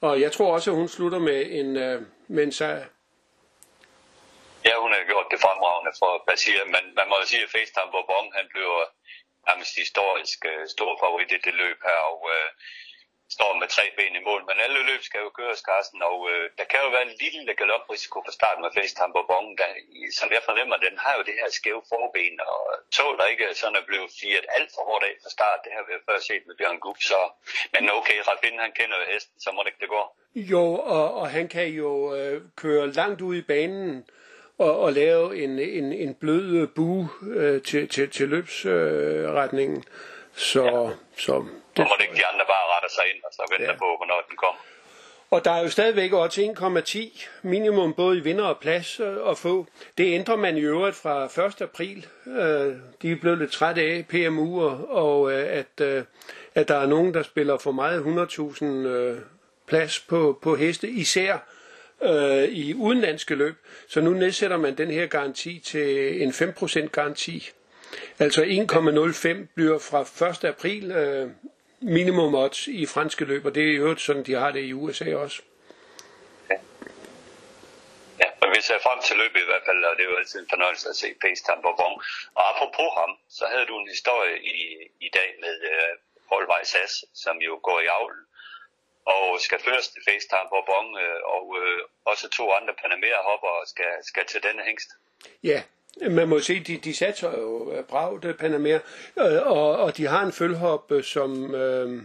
[0.01, 2.86] og jeg tror også, at hun slutter med en, øh, med en sejr.
[4.65, 7.91] Ja, hun har gjort det fremragende for Basir, men man må jo sige, at FaceTime
[7.93, 8.78] Bourbon, han bliver
[9.47, 12.47] nærmest historisk øh, stor favorit i det løb her, og øh,
[13.36, 14.41] står med tre ben i mål.
[14.49, 17.53] Men alle løb skal jo køres, Carsten, og øh, der kan jo være en lille
[17.59, 19.69] galoprisiko på starten med FaceTime Bourbon, der,
[20.19, 22.61] som jeg fornemmer, den har jo det her skæve forben, og
[22.97, 25.59] tåler ikke sådan at blive firet alt for hårdt af fra start.
[25.65, 27.19] Det har vi jo før set med Bjørn Gub, så...
[27.73, 30.03] Men okay, Raffin, han kender jo hesten, så må det ikke det gå.
[30.53, 30.65] Jo,
[30.95, 34.05] og, og han kan jo øh, køre langt ud i banen,
[34.57, 39.77] og, og lave en, en, en blød bue øh, til, til, til løbsretningen.
[39.77, 39.84] Øh,
[40.36, 40.89] så, ja.
[41.17, 41.45] så
[41.78, 43.78] det, må det ikke de andre bare rette sig ind, og så vente ja.
[43.78, 44.61] på, hvornår den kommer.
[45.32, 49.38] Og der er jo stadigvæk også 1,10 minimum både i vinder og plads øh, at
[49.38, 49.67] få.
[49.97, 51.61] Det ændrer man i øvrigt fra 1.
[51.61, 52.07] april.
[52.28, 56.05] Øh, de er blevet lidt trætte af PMU, og øh, at,
[56.55, 58.01] at der er nogen, der spiller for meget
[59.17, 59.24] 100.000
[59.67, 61.38] plads på, på heste, især
[62.49, 63.55] i udenlandske løb.
[63.88, 67.51] Så nu nedsætter man den her garanti til en 5% garanti.
[68.19, 70.43] Altså 1,05 bliver fra 1.
[70.43, 71.30] april øh,
[71.82, 75.15] minimum odds i franske løb, og det er jo sådan, de har det i USA
[75.15, 75.41] også.
[78.21, 80.39] Ja, men vi ser frem til løbet i hvert fald, og det er jo altid
[80.39, 81.95] en fornøjelse at se FaceTime på Bon.
[82.38, 84.57] Og apropos ham, så havde du en historie i,
[85.07, 85.91] i dag med uh,
[86.29, 88.23] Paul Weiss som jo går i avlen
[89.05, 91.79] og skal først til FaceTime på Bon, uh, og uh,
[92.11, 94.89] også to andre Panamera hopper skal, skal til denne hængst.
[95.43, 95.59] Ja,
[96.10, 98.80] man må se, de, de satser jo øh, bragt Panamera,
[99.20, 101.56] øh, og, og de har en følhop, øh, som...
[101.56, 102.02] Øh,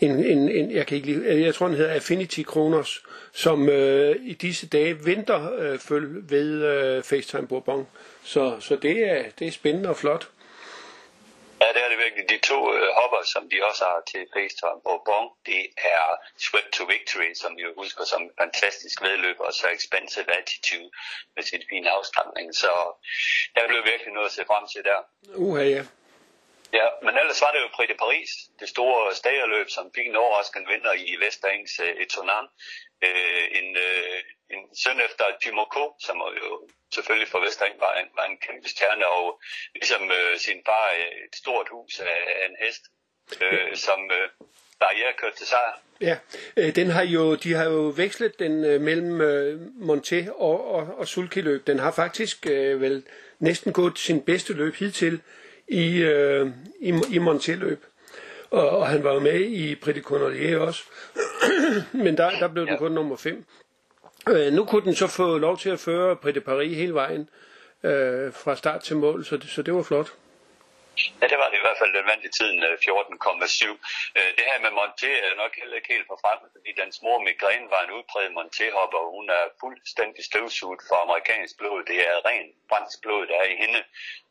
[0.00, 3.02] en, en, en, jeg kan ikke lide, jeg tror den hedder Affinity Kronos,
[3.32, 7.86] som øh, i disse dage venter øh, følge ved øh, FaceTime Bourbon.
[8.22, 10.28] Så, så det, er, det er spændende og flot.
[11.74, 12.24] Det er det virkelig.
[12.34, 15.62] De to øh, hopper, som de også har til FaceTime Bourbon, det
[15.96, 16.04] er
[16.46, 20.90] Sweat to Victory, som vi jo husker som en fantastisk vedløb, og så Expensive Attitude
[21.34, 22.48] med sin fine afstamning.
[22.62, 22.72] Så
[23.54, 25.00] der blev virkelig noget at se frem til der.
[25.46, 25.82] Uha, ja.
[26.78, 30.22] Ja, men ellers var det jo Prix de Paris, det store stagerløb, som fik en
[30.24, 32.46] overraskende vinder i Vesterings uh, Etonan.
[33.06, 34.18] Uh, en, uh,
[34.54, 39.06] en søn efter Timoko, som jo selvfølgelig for Vestering var en, var en kæmpe stjerne,
[39.06, 39.40] og
[39.74, 40.86] ligesom uh, sin far
[41.26, 42.82] et stort hus af, af en hest,
[43.44, 44.46] uh, som uh,
[44.80, 45.74] barriere kørte til sejr.
[46.00, 46.16] Ja,
[46.56, 50.98] øh, den har jo, de har jo vekslet den øh, mellem øh, Monté og, og,
[50.98, 51.66] og Sulky-løb.
[51.66, 53.06] Den har faktisk øh, vel
[53.38, 55.20] næsten gået sin bedste løb hidtil
[55.70, 56.48] i, øh,
[56.80, 57.84] i, i Monteløb.
[58.50, 60.82] Og, og han var jo med i Petit Cornelier også.
[62.04, 63.44] Men der, der blev den kun nummer 5.
[64.28, 67.28] Øh, nu kunne den så få lov til at føre Petit Paris hele vejen
[67.84, 70.12] øh, fra start til mål, så det, så det var flot.
[71.20, 71.92] Ja, det var det i hvert fald.
[71.98, 73.68] Den vandt i tiden øh, 14,7.
[74.18, 77.18] Øh, det her med Monté er nok heller ikke helt for frem, fordi dens mor
[77.28, 81.78] Migræne var en udpræget Monté-hopper, og hun er fuldstændig støvsuget for amerikansk blod.
[81.90, 83.80] Det er ren fransk blod, der er i hende.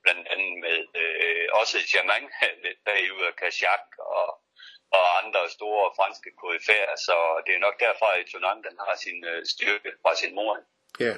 [0.03, 2.27] Blandt andet med øh, også Germain
[2.85, 3.85] bagud af Kajak
[4.15, 4.27] og,
[4.97, 9.19] og andre store franske koryfærer, så det er nok derfra, at Tonan den har sin
[9.31, 10.53] øh, styrke fra sin mor.
[10.99, 11.15] Ja.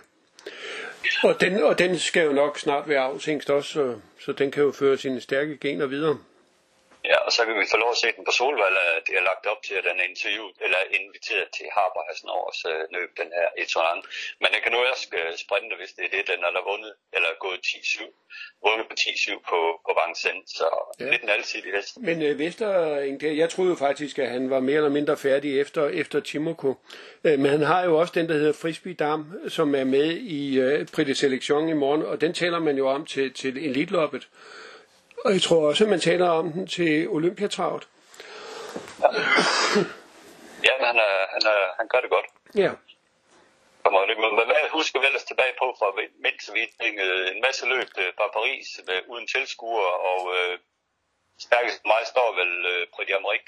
[1.23, 4.63] Og den, og den skal jo nok snart være afsængst også, så, så den kan
[4.63, 6.17] jo føre sine stærke gener videre.
[7.09, 8.77] Ja, og så kan vi få lov at se den på Solvald,
[9.07, 12.83] det er lagt op til, at den er interviewet, eller inviteret til Harper Hasnårs øh,
[12.95, 14.01] løb, den her Etonan.
[14.41, 17.29] Men den kan nu også øh, sprinte, hvis det er det, den har vundet, eller
[17.45, 20.67] gået 10-7, vundet på 10-7 på, på Vincennes, så
[20.99, 21.09] ja.
[21.11, 21.93] lidt en alsidig hest.
[22.07, 22.71] Men øh, Vester,
[23.41, 26.69] jeg troede jo faktisk, at han var mere eller mindre færdig efter, efter Timoko.
[27.27, 29.21] Øh, men han har jo også den, der hedder Frisbee Dam,
[29.57, 33.05] som er med i øh, Prix Selection i morgen, og den taler man jo om
[33.05, 34.27] til, til elitloppet.
[35.25, 37.87] Og jeg tror også, at man taler om den til Olympiatravet.
[39.01, 39.09] Ja,
[40.67, 42.25] ja han, er, han, er, han gør det godt.
[42.55, 42.71] Ja.
[43.85, 45.87] Men hvad husker vi ellers tilbage på fra
[46.25, 46.61] mens vi
[47.33, 50.59] en masse løb fra Paris med, uden tilskuere, og øh,
[51.39, 53.45] stærkest mig står vel øh, på de Amerik,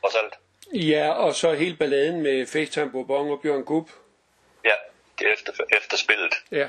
[0.00, 0.34] trods alt.
[0.74, 3.90] Ja, og så hele balladen med FaceTime Bourbon og Bjørn Gub.
[4.64, 4.74] Ja,
[5.18, 6.34] det er efter, efter spillet.
[6.50, 6.68] Ja.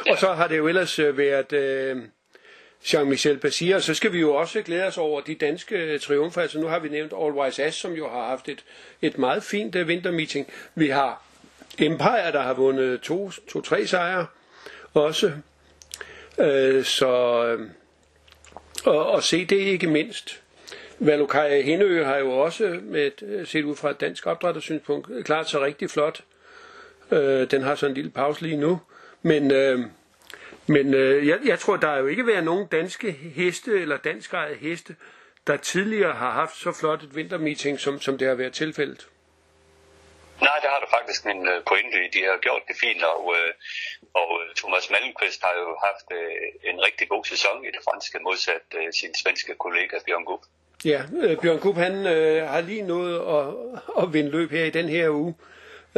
[0.00, 0.16] Og ja.
[0.16, 1.52] så har det jo ellers øh, været...
[1.52, 1.96] Øh,
[2.84, 3.78] Jean-Michel Basir.
[3.78, 6.40] Så skal vi jo også glæde os over de danske øh, triumfer.
[6.42, 8.64] Altså nu har vi nævnt All Wise Ass, som jo har haft et,
[9.02, 10.46] et meget fint uh, vintermeeting.
[10.74, 11.22] Vi har
[11.78, 14.26] Empire, der har vundet to, to tre sejre
[14.94, 15.32] også.
[16.38, 17.68] Øh, så øh,
[18.84, 20.42] og, og se det ikke mindst.
[20.98, 25.90] Valukaja Henø har jo også, med, set ud fra et dansk opdrættersynspunkt, klart sig rigtig
[25.90, 26.20] flot.
[27.10, 28.80] Øh, den har så en lille pause lige nu.
[29.22, 29.80] Men øh,
[30.68, 34.56] men øh, jeg, jeg tror, der er jo ikke været nogen danske heste eller danskejede
[34.56, 34.96] heste,
[35.46, 39.08] der tidligere har haft så flot et vintermeeting, som, som det har været tilfældet.
[40.40, 42.08] Nej, det har du faktisk min øh, pointe i.
[42.16, 43.52] De har gjort det fint, og, øh,
[44.14, 46.08] og øh, Thomas Malmqvist har jo haft
[46.70, 48.66] en rigtig god sæson i det franske, modsat
[49.00, 50.42] sin svenske kollega Bjørn Gub.
[50.84, 51.00] Ja,
[51.42, 53.44] Bjørn Gub han øh, har lige nået at,
[54.02, 55.34] at vinde løb her i den her uge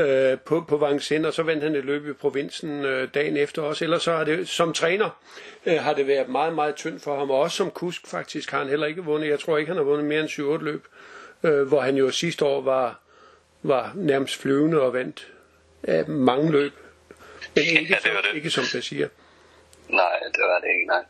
[0.01, 3.63] øh, på, på Vincennes, og så vandt han et løb i provinsen øh, dagen efter
[3.63, 3.85] også.
[3.85, 5.11] Ellers så har det, som træner
[5.67, 8.59] øh, har det været meget, meget tyndt for ham, og også som kusk faktisk har
[8.59, 9.29] han heller ikke vundet.
[9.29, 10.87] Jeg tror ikke, han har vundet mere end 7-8 løb,
[11.43, 13.01] øh, hvor han jo sidste år var,
[13.63, 15.29] var nærmest flyvende og vandt
[15.89, 16.73] øh, mange løb.
[17.55, 18.37] Men ikke, ja, det det.
[18.37, 19.09] ikke som siger.
[19.89, 21.05] Nej, det var det ikke, nej.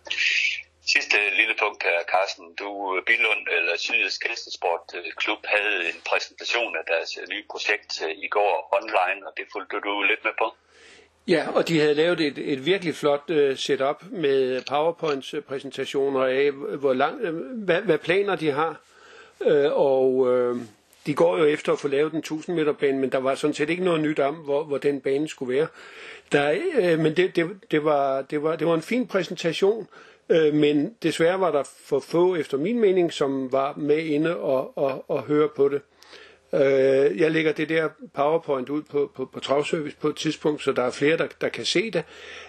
[0.94, 2.46] Sidste lille punkt her, Carsten.
[2.60, 4.84] Du, øh, Bilund, eller Sydjysk Hestesport
[5.16, 9.44] Klub, havde en præsentation af deres øh, nye projekt øh, i går online, og det
[9.52, 10.46] fulgte du lidt med på.
[11.34, 16.50] Ja, og de havde lavet et, et virkelig flot uh, setup med PowerPoint-præsentationer af,
[16.82, 17.34] hvor lang, uh,
[17.66, 18.80] hvad, hvad planer de har.
[19.40, 20.56] Uh, og uh,
[21.06, 23.54] de går jo efter at få lavet den 1000 meter bane, men der var sådan
[23.54, 25.66] set ikke noget nyt om, hvor, hvor den bane skulle være.
[26.32, 29.88] Der, øh, men det, det, det, var, det, var, det var en fin præsentation,
[30.30, 34.78] øh, men desværre var der for få, efter min mening, som var med inde og,
[34.78, 35.82] og, og høre på det.
[36.54, 40.72] Øh, jeg lægger det der PowerPoint ud på, på, på Travservice på et tidspunkt, så
[40.72, 42.04] der er flere, der, der kan se det.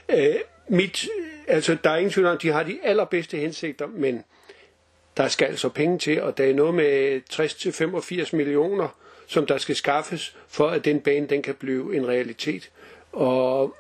[0.10, 0.36] Øh,
[0.70, 1.08] mit,
[1.48, 4.24] altså, der er ingen tvivl om, de har de allerbedste hensigter, men
[5.18, 7.22] der skal altså penge til, og der er noget med
[8.32, 8.88] 60-85 millioner,
[9.28, 12.70] som der skal skaffes, for at den bane den kan blive en realitet.
[13.12, 13.76] Og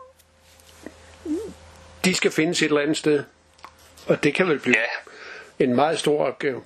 [2.05, 3.23] de skal findes et eller andet sted.
[4.07, 5.63] Og det kan vel blive ja.
[5.63, 6.61] en meget stor opgave.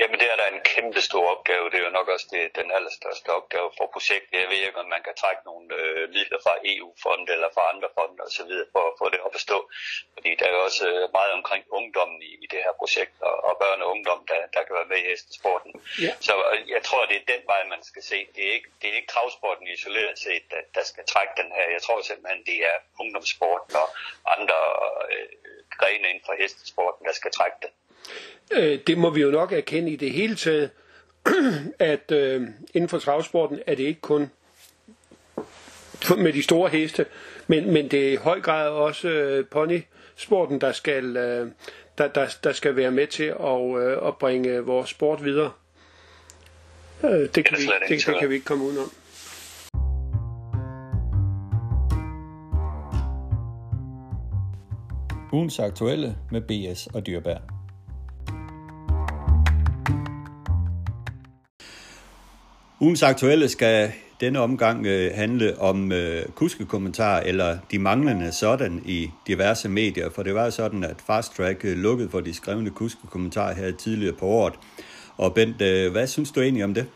[0.00, 1.70] Jamen det er da en kæmpe stor opgave.
[1.70, 4.40] Det er jo nok også det, den allerstørste opgave for projektet.
[4.42, 7.88] Jeg ved ikke, om man kan trække nogle øh, midler fra EU-fonde eller fra andre
[7.96, 8.52] fonde osv.
[8.74, 9.58] for at få det op at stå.
[10.14, 13.36] Fordi der er jo også øh, meget omkring ungdommen i, i det her projekt, og,
[13.48, 15.72] og børn og ungdom, der, der kan være med i hestesporten.
[16.06, 16.12] Ja.
[16.26, 18.18] Så øh, jeg tror, det er den vej, man skal se.
[18.34, 21.64] Det er ikke, det er ikke travsporten isoleret set, der, der skal trække den her.
[21.76, 23.88] Jeg tror simpelthen, det er ungdomssporten og
[24.36, 24.58] andre
[25.12, 25.28] øh,
[25.78, 27.72] grene inden for hestesporten, der skal trække den.
[28.52, 30.70] Øh, det må vi jo nok erkende i det hele taget,
[31.78, 32.42] at øh,
[32.74, 34.30] inden for travsporten er det ikke kun
[36.18, 37.06] med de store heste,
[37.46, 41.50] men, men det er i høj grad også øh, ponysporten, der skal, øh,
[41.98, 45.50] der, der, der skal være med til at, øh, at bringe vores sport videre.
[47.04, 48.92] Øh, det, kan vi, det, det kan vi ikke komme udenom.
[55.32, 57.38] Ugens aktuelle med BS og Dyrbær.
[62.76, 69.10] Ugens aktuelle skal denne omgang øh, handle om øh, kuskekommentar eller de manglende sådan i
[69.26, 73.54] diverse medier, for det var sådan, at Fast Track øh, lukkede for de skrevne kuskekommentarer
[73.60, 74.54] her tidligere på året.
[75.22, 76.86] Og Bent, øh, hvad synes du egentlig om det?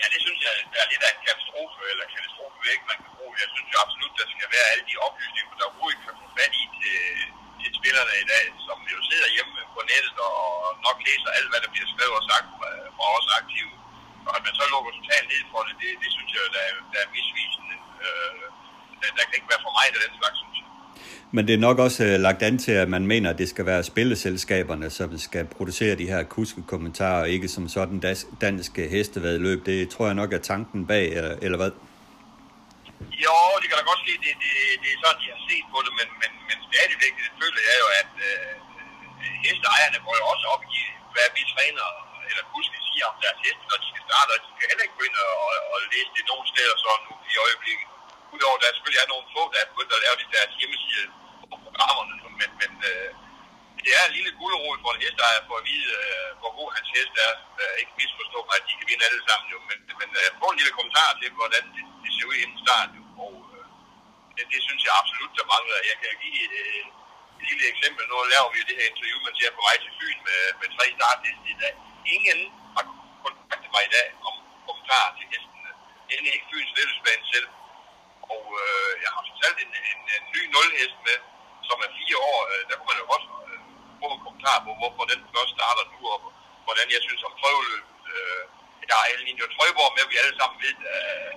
[0.00, 3.34] Ja, det synes jeg er lidt af en katastrofe, eller katastrofe væk, man kan bruge.
[3.44, 6.52] Jeg synes jo absolut, der skal være alle de oplysninger, der overhovedet kan få fat
[6.62, 6.98] i til,
[7.60, 10.40] til spillerne i dag, som jo sidder hjemme på nettet og
[10.86, 12.46] nok læser alt, hvad der bliver skrevet og sagt
[12.96, 13.72] fra os aktive
[14.36, 16.98] at man så lukker totalt ned for det, det, det synes jeg, der er, der
[17.04, 17.74] er misvisende.
[18.06, 18.44] Øh,
[19.00, 20.68] der, der kan ikke være for mig af den slags, synes jeg.
[21.34, 23.66] Men det er nok også uh, lagt an til, at man mener, at det skal
[23.72, 29.60] være spilleselskaberne, som skal producere de her kuskekommentarer, ikke som sådan das, danske hestevedløb.
[29.66, 31.72] Det tror jeg nok er tanken bag, eller, eller hvad?
[33.24, 34.52] Jo, det kan da godt ske, det, det,
[34.82, 37.76] det er sådan, de har set på det, men, men, men stadigvæk, det føler jeg
[37.82, 38.52] jo, at øh,
[39.44, 40.80] hesteejerne går jo også op i,
[41.14, 41.86] hvad vi træner
[42.34, 44.98] eller pludselig siger om deres heste, når de skal starte, og de skal heller ikke
[44.98, 47.86] gå ind og, og, og læse det nogle steder så nu i øjeblikket.
[48.34, 51.06] Udover der selvfølgelig er nogle få, der er begyndt at lave de deres hjemmeside
[51.50, 53.10] på programmerne, men, men øh,
[53.84, 56.90] det er en lille gulerod for en hesteejer for at vide, øh, hvor god hans
[56.96, 57.34] hest er.
[57.60, 60.46] Øh, ikke misforstå mig, at de kan vinde alle sammen, jo, men, men øh, få
[60.50, 62.88] en lille kommentar til, hvordan det, det ser ud inden start.
[62.98, 63.64] Jo, og øh,
[64.34, 65.88] det, det, synes jeg absolut, der mangler.
[65.90, 66.84] Jeg kan give øh,
[67.40, 68.02] et lille eksempel.
[68.10, 70.84] Nu laver vi det her interview, man ser på vej til Fyn med, med tre
[70.96, 71.74] startliste i dag
[72.14, 72.40] ingen
[72.76, 72.84] har
[73.24, 74.34] kontaktet mig i dag om
[74.66, 75.70] kommentarer til hestene.
[76.12, 77.48] End ikke Fyns Lettelsbane selv.
[78.32, 81.18] Og øh, jeg har fortalt en, en, en ny nulhest med,
[81.68, 82.40] som er fire år.
[82.52, 83.58] Øh, der kunne man jo også øh,
[84.00, 86.18] få en kommentar på, hvorfor den først starter nu, og
[86.66, 87.86] hvordan jeg synes om prøveløb.
[88.12, 88.42] Øh,
[88.90, 91.32] der er Elinio Trøjborg med, vi alle sammen ved, øh,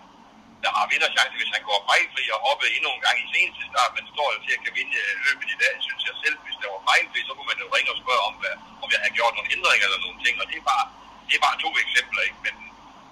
[0.63, 3.91] der har vinderchance, hvis han går fejlfri og hopper endnu en gang i seneste start,
[3.97, 6.37] men står jo til at kan vinde øh, løbet i dag, synes jeg selv.
[6.45, 9.01] Hvis der var fejlfri, så kunne man jo ringe og spørge om, hvad, om jeg
[9.05, 10.85] har gjort nogle ændringer eller nogle ting, og det er bare,
[11.27, 12.39] det er bare to eksempler, ikke?
[12.45, 12.55] Men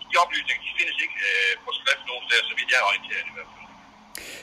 [0.10, 3.28] de oplysninger, de findes ikke øh, på skrift nogen steder, så vidt jeg er orienteret
[3.32, 3.66] i hvert fald.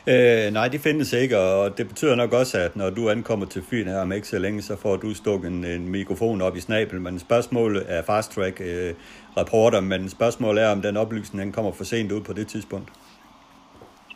[0.07, 3.65] Øh, nej, de findes ikke, og det betyder nok også, at når du ankommer til
[3.71, 6.61] Fyn her om ikke så længe, så får du stukket en, en mikrofon op i
[6.61, 7.01] snabel.
[7.01, 8.95] Men spørgsmålet er fast track øh,
[9.41, 12.89] rapporter, men spørgsmålet er, om den oplysning den kommer for sent ud på det tidspunkt.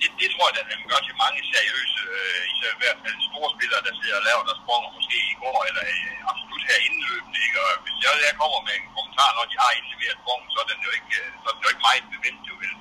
[0.00, 3.16] Det, det tror jeg, at den gør til mange seriøse, øh, især i hvert fald
[3.28, 6.78] store spillere, der sidder og laver deres spronger måske i går, eller øh, absolut her
[6.86, 7.38] indløbende.
[7.46, 7.58] Ikke?
[7.66, 10.68] Og hvis jeg, jeg kommer med en kommentar, når de har indleveret sprogen, så er
[10.72, 12.74] den jo ikke, øh, så er den jo ikke meget bevendt, jo vel.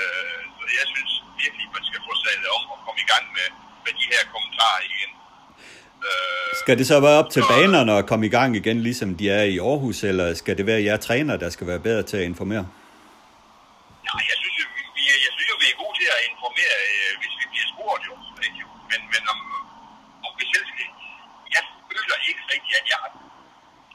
[0.00, 1.12] Øh, så jeg synes
[1.42, 3.48] virkelig, man skal få sadlet om og komme i gang med,
[3.84, 5.10] med de her kommentarer igen.
[6.08, 6.37] Øh,
[6.68, 9.44] skal det så være op til banerne at komme i gang igen, ligesom de er
[9.54, 12.64] i Aarhus, eller skal det være jer træner, der skal være bedre til at informere?
[14.06, 14.66] Ja, jeg synes jo,
[14.96, 18.14] vi, jeg synes vi er gode til at informere, øh, hvis vi bliver spurgt jo.
[18.46, 18.62] Ikke?
[18.90, 19.38] Men, men om,
[20.26, 20.88] om vi selv skal...
[21.56, 21.62] Jeg
[21.92, 23.10] føler ikke rigtigt, at jeg har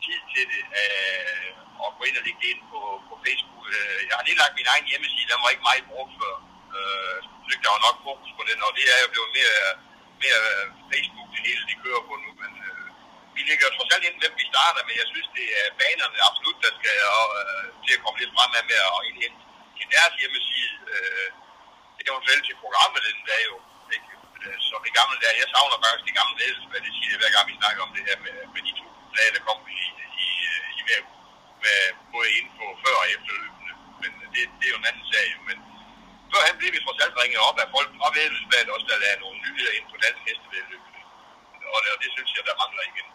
[0.06, 1.50] tid til det, øh,
[1.86, 3.66] at gå ind og lægge det ind på, på Facebook.
[3.78, 6.36] Øh, jeg har lige lagt min egen hjemmeside, den var ikke meget brugt før.
[6.76, 9.60] Øh, så der var nok fokus på den, og det er jo blevet mere,
[10.24, 10.44] mere
[10.92, 12.33] Facebook, det hele det kører på nu.
[13.64, 16.20] Men, øh, ligger trods alt inden hvem vi starter men Jeg synes, det er banerne
[16.28, 16.98] absolut, der skal
[17.40, 19.42] øh, til at komme lidt frem med at indhente
[19.78, 20.74] til deres hjemmeside.
[20.94, 21.30] Øh,
[22.10, 23.56] eventuelt til programmet den dag jo.
[23.96, 24.10] Ikke?
[24.44, 27.46] Øh, så det gamle der, jeg savner faktisk det gamle ledelsesbad, det siger hver gang
[27.52, 28.86] vi snakker om det her med, med de to
[29.18, 29.84] dage, der kom i,
[30.26, 30.28] i,
[30.80, 31.22] i hver uge.
[31.64, 31.80] Med
[32.14, 33.74] både ind på før og efterløbende.
[34.02, 35.28] Men det, det er jo en anden sag.
[35.50, 35.58] Men
[36.32, 39.40] førhen blev vi trods alt ringet op af folk fra Vædelsbadet også, der lavede nogle
[39.46, 40.84] nyheder ind på dansk hestevedløb.
[41.76, 43.08] Og det, og det synes jeg, der mangler igen.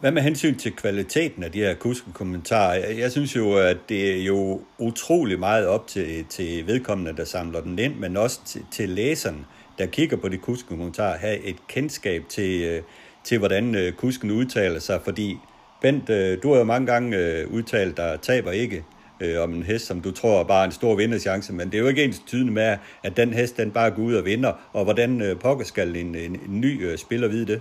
[0.00, 2.74] Hvad med hensyn til kvaliteten af de her kuskekommentarer?
[2.88, 7.60] Jeg synes jo, at det er jo utrolig meget op til, til vedkommende, der samler
[7.60, 9.46] den ind, men også til, til læseren,
[9.78, 12.82] der kigger på de kuskekommentarer, have et kendskab til, øh,
[13.24, 15.38] til hvordan øh, kusken udtaler sig, fordi
[15.80, 17.16] Bent, øh, du har jo mange gange
[17.50, 18.84] udtalt der taber ikke
[19.20, 21.82] øh, om en hest, som du tror er bare en stor vinderchance, men det er
[21.82, 24.84] jo ikke ens tydende med, at den hest den bare går ud og vinder, og
[24.84, 27.60] hvordan øh, pokker skal en, en, en ny øh, spiller vide det?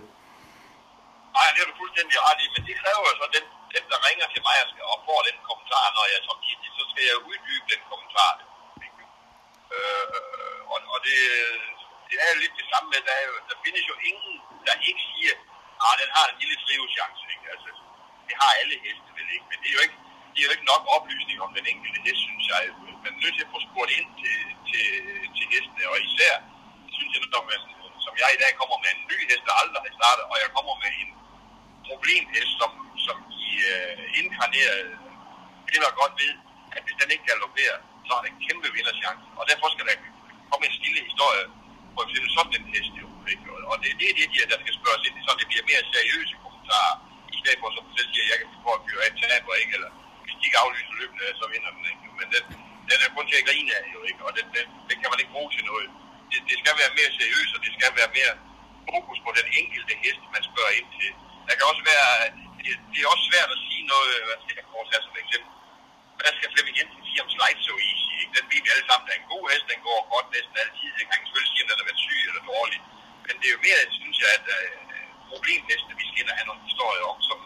[1.38, 3.46] Nej, det er du fuldstændig ret i, men det kræver jo så, den,
[3.76, 6.70] den der ringer til mig og, skal, og får den kommentar, når jeg som kitty,
[6.78, 8.32] så skal jeg uddybe den kommentar.
[9.76, 11.20] Øh, og, og det,
[12.10, 14.34] det er jo lidt det samme med, der, jo, der findes jo ingen,
[14.68, 15.34] der ikke siger,
[15.88, 17.24] at den har en lille triveschance.
[17.34, 17.46] Ikke?
[17.54, 17.70] Altså,
[18.28, 19.98] det har alle heste vel ikke, men det er jo ikke,
[20.32, 22.62] det er jo ikke nok oplysning om den enkelte hest, synes jeg.
[23.04, 24.38] Man er nødt til at få spurgt ind til,
[24.70, 24.88] til,
[25.36, 26.34] til hestene, og især
[26.96, 27.62] synes jeg, når man,
[28.06, 30.50] som jeg i dag kommer med en ny hest, der aldrig har startet, og jeg
[30.58, 31.10] kommer med en
[31.90, 32.72] problemhest, øh, som,
[33.06, 34.92] som de øh, inkarnerede
[35.70, 36.34] kvinder godt ved,
[36.76, 39.26] at hvis den ikke galopperer, så har den en kæmpe vinderchance.
[39.40, 39.96] Og derfor skal der
[40.50, 41.44] komme en stille historie
[41.96, 42.94] på eksempel sådan en hest.
[43.02, 43.48] Jo, ikke?
[43.72, 45.84] Og det, det er det, de, der skal spørges ind i, så det bliver mere
[45.94, 46.96] seriøse kommentarer,
[47.34, 49.74] i stedet for, som du selv siger, jeg kan få at køre af taber, ikke?
[49.78, 49.92] Eller
[50.24, 52.06] hvis de ikke aflyser løbende, så vinder den ikke.
[52.20, 52.44] Men den,
[52.90, 54.22] den er kun til at grine af, jo, ikke?
[54.28, 55.88] Og den, den, den kan man ikke bruge til noget.
[56.32, 58.34] Det, det skal være mere seriøst, og det skal være mere
[58.90, 61.12] fokus på den enkelte hest, man spørger ind til.
[61.48, 62.10] Der kan også være,
[62.64, 65.52] det, det er også svært at sige noget, øh, hvad skal jeg kort som eksempel.
[66.20, 68.12] Hvad skal Flemming Jensen sige om Slide So Easy?
[68.22, 68.34] Ikke?
[68.38, 70.92] Den ved vi alle sammen, der er en god hest, den går godt næsten altid.
[71.00, 72.80] Jeg kan selvfølgelig sige, om den har været syg eller dårlig.
[73.26, 74.88] Men det er jo mere, synes jeg, at uh,
[75.72, 77.40] næsten, vi skal ind og have nogle historier om, som,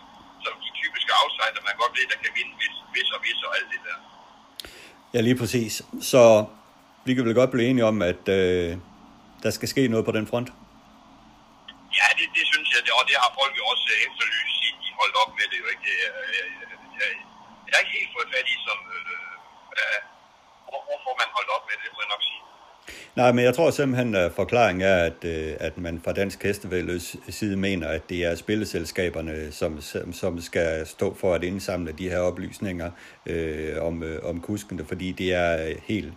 [0.46, 3.52] som de typiske outsider, man godt ved, der kan vinde hvis, hvis og hvis og
[3.58, 3.98] alt det der.
[5.14, 5.74] Ja, lige præcis.
[6.12, 6.22] Så
[7.06, 8.78] vi kan vel godt blive enige om, at øh,
[9.44, 10.50] der skal ske noget på den front?
[11.98, 14.78] Ja, det, det synes jeg, det, og det har folk jo også øh, efterlyst, siden
[14.84, 15.58] de holdt op med det.
[15.62, 15.90] Jo, ikke?
[15.96, 17.10] Øh, øh, jeg, jeg, jeg,
[17.68, 20.00] jeg er ikke helt fået fat i, som, øh, øh,
[20.88, 22.42] hvorfor man holdt op med det, må jeg nok sige.
[23.16, 25.26] Nej, men jeg tror simpelthen, at forklaringen er, at,
[25.68, 29.82] at man fra Dansk Hestevældes side mener, at det er spilleselskaberne, som,
[30.14, 32.92] som skal stå for at indsamle de her oplysninger
[33.26, 36.14] øh, om, øh, om kuskene, fordi det er helt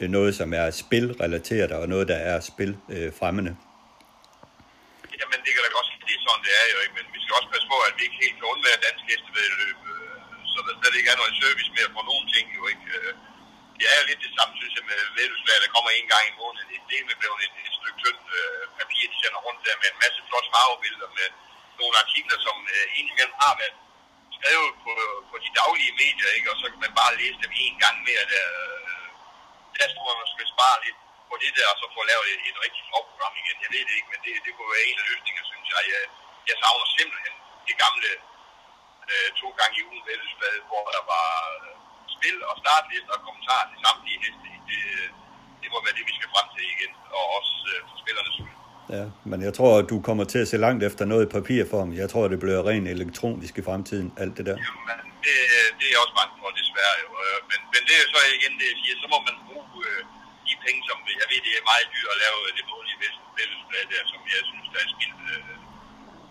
[0.00, 3.50] noget, som er spilrelateret og noget, der er spilfremmende.
[3.50, 3.67] Øh,
[5.28, 7.36] Jamen, det kan da godt det er sådan, det er jo ikke, men vi skal
[7.38, 10.16] også passe på, at vi ikke helt kan undvære dansk hestevedløb, øh,
[10.52, 12.86] så der slet ikke er noget service mere for nogen ting, jo ikke.
[12.96, 13.12] Øh,
[13.78, 16.38] det er jo lidt det samme, synes jeg, med vedløbslag, der kommer en gang i
[16.40, 16.68] måneden.
[16.90, 20.02] Det er blevet et, et stykke tyndt øh, papir, de sender rundt der med en
[20.04, 21.28] masse flot farvebilleder med
[21.80, 23.76] nogle artikler, som øh, indimellem har været
[24.36, 24.92] skrevet på,
[25.30, 26.48] på de daglige medier, ikke?
[26.52, 28.24] og så kan man bare læse dem en gang mere.
[28.34, 29.06] Der, øh,
[29.76, 30.98] der tror man, man skal spare lidt
[31.30, 33.56] på det der, og så få lavet et, et rigtig flot program igen.
[33.64, 35.82] Jeg ved det ikke, men det, det kunne være en af løsningerne, synes jeg.
[35.94, 36.02] Jeg,
[36.48, 37.34] jeg savner simpelthen
[37.68, 38.10] det gamle
[39.12, 41.72] øh, to gange i ugen Vældesblad, hvor der var øh,
[42.16, 44.48] spil og startliste og kommentarer til samtlige heste.
[44.70, 44.82] Det,
[45.62, 48.56] det må være det, vi skal frem til igen, og også øh, for spillernes skyld.
[48.96, 51.90] Ja, men jeg tror, at du kommer til at se langt efter noget i papirform.
[52.02, 54.56] Jeg tror, det bliver rent elektronisk i fremtiden, alt det der.
[54.66, 55.36] Jamen, det,
[55.78, 56.94] det er jeg også bange for, desværre.
[57.04, 57.08] Jo.
[57.24, 59.66] Øh, men, men det er jo så igen det, jeg siger, så må man bruge
[59.88, 60.00] øh,
[60.58, 62.98] de penge, som jeg ved, det er meget dyrt at lave det målige
[63.38, 65.20] vældesblad der, som jeg synes, der er spildt.
[65.32, 65.54] Øh,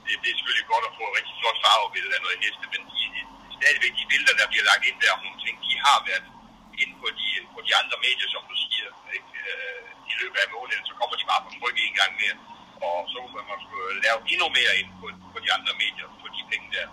[0.05, 2.81] det, det, er selvfølgelig godt at få et rigtig flot farvebillede af noget heste, men
[2.91, 3.21] de, de,
[3.57, 6.27] stadigvæk de billeder, der bliver lagt ind der om nogle ting, de har været
[6.81, 9.29] inde på de, på de andre medier, som du siger, ikke?
[9.43, 12.37] Øh, I løbet af måneden, så kommer de bare på tryk en gang mere,
[12.87, 16.27] og så må man skulle lave endnu mere ind på, på de andre medier, på
[16.35, 16.87] de penge der.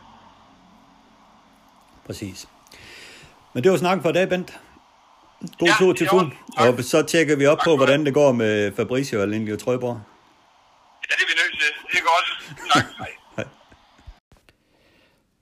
[2.07, 2.39] Præcis.
[3.53, 4.51] Men det var snakken for i dag, Bent.
[5.59, 6.31] God ja, tur til Fyn.
[6.57, 10.01] Og så tjekker vi op tak, på, hvordan det går med Fabricio og Lindley Trøjborg.
[11.11, 11.71] Ja, det er vi nødt til.
[11.93, 12.27] Det er godt.
[12.75, 12.85] Tak.
[12.99, 13.11] Hej.
[13.37, 13.45] Hej.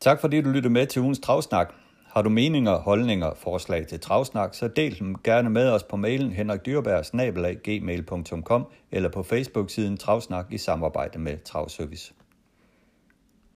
[0.01, 1.75] Tak fordi du lyttede med til ugens Travsnak.
[2.15, 6.33] Har du meninger, holdninger, forslag til Travsnak, så del dem gerne med os på mailen
[6.33, 7.05] henrikdyrberg
[8.93, 12.13] eller på Facebook-siden Travsnak i samarbejde med Travservice.